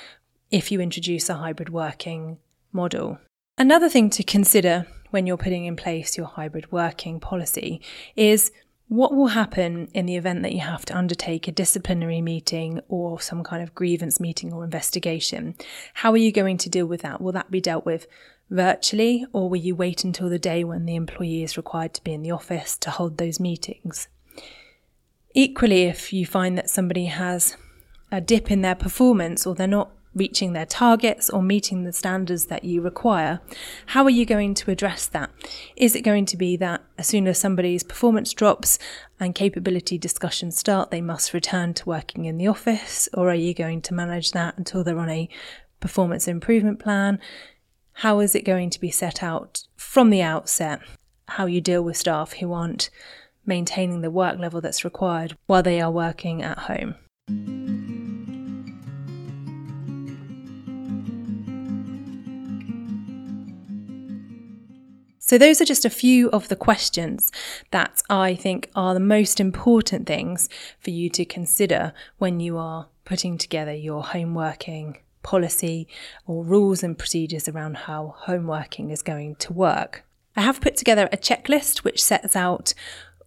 if 0.49 0.71
you 0.71 0.81
introduce 0.81 1.29
a 1.29 1.35
hybrid 1.35 1.69
working 1.69 2.39
model. 2.71 3.19
Another 3.57 3.89
thing 3.89 4.09
to 4.11 4.23
consider 4.23 4.87
when 5.09 5.25
you're 5.25 5.37
putting 5.37 5.65
in 5.65 5.75
place 5.75 6.17
your 6.17 6.27
hybrid 6.27 6.71
working 6.71 7.19
policy 7.19 7.81
is 8.15 8.51
what 8.89 9.13
will 9.13 9.27
happen 9.27 9.89
in 9.93 10.05
the 10.05 10.15
event 10.15 10.43
that 10.43 10.53
you 10.53 10.61
have 10.61 10.85
to 10.85 10.97
undertake 10.97 11.47
a 11.47 11.51
disciplinary 11.51 12.21
meeting 12.21 12.79
or 12.87 13.19
some 13.19 13.43
kind 13.43 13.61
of 13.61 13.75
grievance 13.75 14.19
meeting 14.19 14.53
or 14.53 14.63
investigation? 14.63 15.55
How 15.95 16.11
are 16.11 16.17
you 16.17 16.31
going 16.31 16.57
to 16.59 16.69
deal 16.69 16.85
with 16.85 17.01
that? 17.01 17.19
Will 17.19 17.33
that 17.33 17.51
be 17.51 17.59
dealt 17.59 17.85
with 17.85 18.07
virtually 18.49 19.25
or 19.33 19.49
will 19.49 19.57
you 19.57 19.75
wait 19.75 20.05
until 20.05 20.29
the 20.29 20.39
day 20.39 20.63
when 20.63 20.85
the 20.85 20.95
employee 20.95 21.43
is 21.43 21.57
required 21.57 21.93
to 21.95 22.03
be 22.03 22.13
in 22.13 22.21
the 22.21 22.31
office 22.31 22.77
to 22.77 22.91
hold 22.91 23.17
those 23.17 23.41
meetings? 23.41 24.07
Equally, 25.33 25.83
if 25.83 26.13
you 26.13 26.25
find 26.25 26.57
that 26.57 26.69
somebody 26.69 27.05
has 27.05 27.57
a 28.09 28.21
dip 28.21 28.49
in 28.49 28.61
their 28.61 28.75
performance 28.75 29.45
or 29.45 29.53
they're 29.53 29.67
not 29.67 29.91
reaching 30.17 30.53
their 30.53 30.65
targets 30.65 31.29
or 31.29 31.41
meeting 31.41 31.83
the 31.83 31.93
standards 31.93 32.47
that 32.47 32.63
you 32.63 32.81
require, 32.81 33.39
how 33.87 34.03
are 34.03 34.09
you 34.09 34.25
going 34.25 34.53
to 34.55 34.71
address 34.71 35.07
that? 35.07 35.29
Is 35.75 35.95
it 35.95 36.01
going 36.01 36.25
to 36.27 36.37
be 36.37 36.57
that 36.57 36.83
as 36.97 37.07
soon 37.07 37.27
as 37.27 37.39
somebody's 37.39 37.83
performance 37.83 38.33
drops 38.33 38.79
and 39.19 39.35
capability 39.35 39.97
discussions 39.97 40.57
start, 40.57 40.91
they 40.91 41.01
must 41.01 41.33
return 41.33 41.73
to 41.75 41.85
working 41.85 42.25
in 42.25 42.37
the 42.37 42.47
office? 42.47 43.07
Or 43.13 43.29
are 43.29 43.35
you 43.35 43.53
going 43.53 43.81
to 43.83 43.93
manage 43.93 44.31
that 44.31 44.57
until 44.57 44.83
they're 44.83 44.99
on 44.99 45.09
a 45.09 45.29
performance 45.79 46.27
improvement 46.27 46.79
plan? 46.79 47.19
How 47.93 48.19
is 48.19 48.35
it 48.35 48.45
going 48.45 48.69
to 48.71 48.79
be 48.79 48.91
set 48.91 49.23
out 49.23 49.63
from 49.75 50.09
the 50.09 50.21
outset? 50.21 50.81
How 51.29 51.45
you 51.45 51.61
deal 51.61 51.83
with 51.83 51.97
staff 51.97 52.33
who 52.33 52.53
aren't 52.53 52.89
maintaining 53.45 54.01
the 54.01 54.11
work 54.11 54.37
level 54.37 54.61
that's 54.61 54.85
required 54.85 55.37
while 55.45 55.63
they 55.63 55.81
are 55.81 55.91
working 55.91 56.43
at 56.43 56.59
home? 56.59 58.16
So, 65.27 65.37
those 65.37 65.59
are 65.59 65.65
just 65.65 65.83
a 65.83 65.89
few 65.89 66.29
of 66.29 66.47
the 66.47 66.55
questions 66.55 67.33
that 67.71 68.01
I 68.09 68.33
think 68.33 68.71
are 68.75 68.93
the 68.93 69.01
most 69.01 69.41
important 69.41 70.07
things 70.07 70.47
for 70.79 70.91
you 70.91 71.09
to 71.09 71.25
consider 71.25 71.91
when 72.17 72.39
you 72.39 72.57
are 72.57 72.87
putting 73.03 73.37
together 73.37 73.73
your 73.73 74.03
home 74.03 74.33
working 74.35 74.99
policy 75.23 75.85
or 76.25 76.45
rules 76.45 76.81
and 76.81 76.97
procedures 76.97 77.49
around 77.49 77.75
how 77.75 78.15
home 78.19 78.47
working 78.47 78.89
is 78.89 79.01
going 79.01 79.35
to 79.35 79.51
work. 79.51 80.05
I 80.37 80.41
have 80.41 80.61
put 80.61 80.77
together 80.77 81.09
a 81.11 81.17
checklist 81.17 81.79
which 81.79 82.01
sets 82.01 82.33
out 82.33 82.73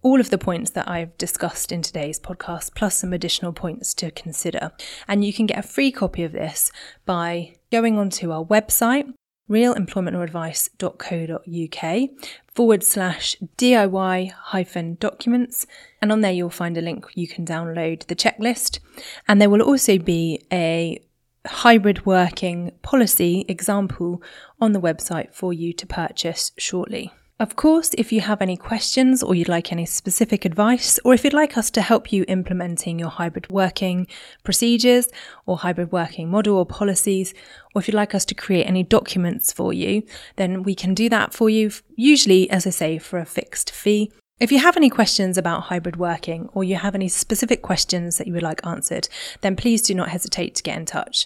all 0.01 0.19
of 0.19 0.31
the 0.31 0.39
points 0.39 0.71
that 0.71 0.89
I've 0.89 1.15
discussed 1.19 1.71
in 1.71 1.83
today's 1.83 2.19
podcast, 2.19 2.73
plus 2.73 2.97
some 2.97 3.13
additional 3.13 3.53
points 3.53 3.93
to 3.95 4.09
consider. 4.09 4.71
And 5.07 5.23
you 5.23 5.31
can 5.31 5.45
get 5.45 5.59
a 5.59 5.67
free 5.67 5.91
copy 5.91 6.23
of 6.23 6.31
this 6.31 6.71
by 7.05 7.57
going 7.71 7.99
onto 7.99 8.31
our 8.31 8.43
website, 8.43 9.13
realemploymentlawadvice.co.uk 9.49 12.09
forward 12.53 12.83
slash 12.83 13.35
DIY 13.57 14.31
hyphen 14.31 14.95
documents. 14.95 15.65
And 16.01 16.11
on 16.11 16.19
there, 16.21 16.31
you'll 16.31 16.49
find 16.49 16.77
a 16.77 16.81
link 16.81 17.05
you 17.13 17.27
can 17.27 17.45
download 17.45 18.07
the 18.07 18.15
checklist. 18.15 18.79
And 19.27 19.41
there 19.41 19.49
will 19.49 19.61
also 19.61 19.97
be 19.97 20.45
a 20.51 21.01
hybrid 21.45 22.05
working 22.05 22.71
policy 22.81 23.45
example 23.47 24.21
on 24.59 24.73
the 24.73 24.81
website 24.81 25.33
for 25.33 25.53
you 25.53 25.73
to 25.73 25.87
purchase 25.87 26.51
shortly. 26.57 27.11
Of 27.41 27.55
course, 27.55 27.95
if 27.97 28.11
you 28.11 28.21
have 28.21 28.39
any 28.39 28.55
questions 28.55 29.23
or 29.23 29.33
you'd 29.33 29.49
like 29.49 29.71
any 29.71 29.87
specific 29.87 30.45
advice, 30.45 30.99
or 31.03 31.15
if 31.15 31.23
you'd 31.23 31.33
like 31.33 31.57
us 31.57 31.71
to 31.71 31.81
help 31.81 32.13
you 32.13 32.23
implementing 32.27 32.99
your 32.99 33.09
hybrid 33.09 33.49
working 33.49 34.05
procedures 34.43 35.07
or 35.47 35.57
hybrid 35.57 35.91
working 35.91 36.29
model 36.29 36.55
or 36.55 36.67
policies, 36.67 37.33
or 37.73 37.81
if 37.81 37.87
you'd 37.87 37.95
like 37.95 38.13
us 38.13 38.25
to 38.25 38.35
create 38.35 38.65
any 38.65 38.83
documents 38.83 39.51
for 39.51 39.73
you, 39.73 40.03
then 40.35 40.61
we 40.61 40.75
can 40.75 40.93
do 40.93 41.09
that 41.09 41.33
for 41.33 41.49
you, 41.49 41.71
usually, 41.95 42.47
as 42.51 42.67
I 42.67 42.69
say, 42.69 42.99
for 42.99 43.17
a 43.17 43.25
fixed 43.25 43.71
fee. 43.71 44.11
If 44.39 44.51
you 44.51 44.59
have 44.59 44.77
any 44.77 44.91
questions 44.91 45.35
about 45.35 45.63
hybrid 45.63 45.95
working 45.95 46.47
or 46.53 46.63
you 46.63 46.75
have 46.75 46.93
any 46.93 47.07
specific 47.07 47.63
questions 47.63 48.19
that 48.19 48.27
you 48.27 48.33
would 48.33 48.43
like 48.43 48.63
answered, 48.67 49.09
then 49.41 49.55
please 49.55 49.81
do 49.81 49.95
not 49.95 50.09
hesitate 50.09 50.53
to 50.57 50.63
get 50.63 50.77
in 50.77 50.85
touch. 50.85 51.25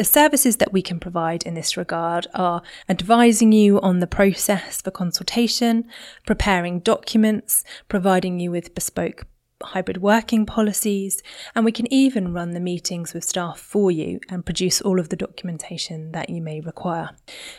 The 0.00 0.04
services 0.04 0.56
that 0.56 0.72
we 0.72 0.80
can 0.80 0.98
provide 0.98 1.42
in 1.42 1.52
this 1.52 1.76
regard 1.76 2.26
are 2.32 2.62
advising 2.88 3.52
you 3.52 3.78
on 3.82 3.98
the 3.98 4.06
process 4.06 4.80
for 4.80 4.90
consultation, 4.90 5.86
preparing 6.24 6.80
documents, 6.80 7.64
providing 7.86 8.40
you 8.40 8.50
with 8.50 8.74
bespoke 8.74 9.26
hybrid 9.62 9.98
working 9.98 10.46
policies, 10.46 11.22
and 11.54 11.66
we 11.66 11.70
can 11.70 11.86
even 11.92 12.32
run 12.32 12.52
the 12.52 12.60
meetings 12.60 13.12
with 13.12 13.24
staff 13.24 13.60
for 13.60 13.90
you 13.90 14.20
and 14.30 14.46
produce 14.46 14.80
all 14.80 14.98
of 14.98 15.10
the 15.10 15.16
documentation 15.16 16.12
that 16.12 16.30
you 16.30 16.40
may 16.40 16.62
require. 16.62 17.10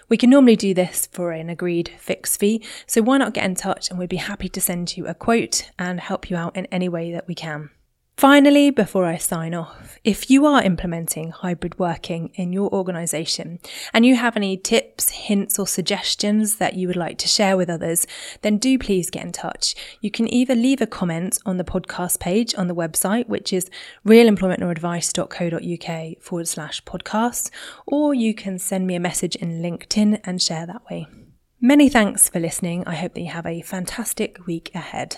We 0.09 0.17
can 0.17 0.31
normally 0.31 0.55
do 0.55 0.73
this 0.73 1.05
for 1.11 1.33
an 1.33 1.47
agreed 1.47 1.91
fixed 1.99 2.39
fee, 2.39 2.65
so 2.87 3.03
why 3.03 3.19
not 3.19 3.35
get 3.35 3.45
in 3.45 3.53
touch 3.53 3.91
and 3.91 3.99
we'd 3.99 4.09
be 4.09 4.15
happy 4.15 4.49
to 4.49 4.59
send 4.59 4.97
you 4.97 5.05
a 5.05 5.13
quote 5.13 5.69
and 5.77 5.99
help 5.99 6.31
you 6.31 6.37
out 6.37 6.55
in 6.55 6.65
any 6.71 6.89
way 6.89 7.11
that 7.11 7.27
we 7.27 7.35
can. 7.35 7.69
Finally, 8.17 8.69
before 8.69 9.05
I 9.05 9.15
sign 9.17 9.53
off, 9.55 9.97
if 10.03 10.29
you 10.29 10.45
are 10.45 10.61
implementing 10.63 11.31
hybrid 11.31 11.79
working 11.79 12.29
in 12.35 12.53
your 12.53 12.71
organisation 12.71 13.59
and 13.93 14.05
you 14.05 14.15
have 14.15 14.35
any 14.35 14.57
tips, 14.57 15.09
hints, 15.09 15.57
or 15.57 15.65
suggestions 15.65 16.57
that 16.57 16.75
you 16.75 16.87
would 16.87 16.95
like 16.95 17.17
to 17.19 17.27
share 17.27 17.57
with 17.57 17.67
others, 17.69 18.05
then 18.41 18.59
do 18.59 18.77
please 18.77 19.09
get 19.09 19.25
in 19.25 19.31
touch. 19.31 19.73
You 20.01 20.11
can 20.11 20.31
either 20.31 20.53
leave 20.53 20.81
a 20.81 20.87
comment 20.87 21.39
on 21.45 21.57
the 21.57 21.63
podcast 21.63 22.19
page 22.19 22.53
on 22.55 22.67
the 22.67 22.75
website, 22.75 23.27
which 23.27 23.51
is 23.51 23.71
realemploymentlawadvice.co.uk 24.05 26.21
forward 26.21 26.47
slash 26.47 26.83
podcast, 26.83 27.49
or 27.87 28.13
you 28.13 28.35
can 28.35 28.59
send 28.59 28.85
me 28.85 28.93
a 28.95 28.99
message 28.99 29.35
in 29.35 29.63
LinkedIn 29.63 30.21
and 30.23 30.39
share 30.41 30.67
that 30.67 30.83
way. 30.89 31.07
Many 31.59 31.89
thanks 31.89 32.29
for 32.29 32.39
listening. 32.39 32.87
I 32.87 32.95
hope 32.95 33.13
that 33.13 33.21
you 33.21 33.31
have 33.31 33.45
a 33.45 33.61
fantastic 33.61 34.45
week 34.45 34.71
ahead. 34.73 35.17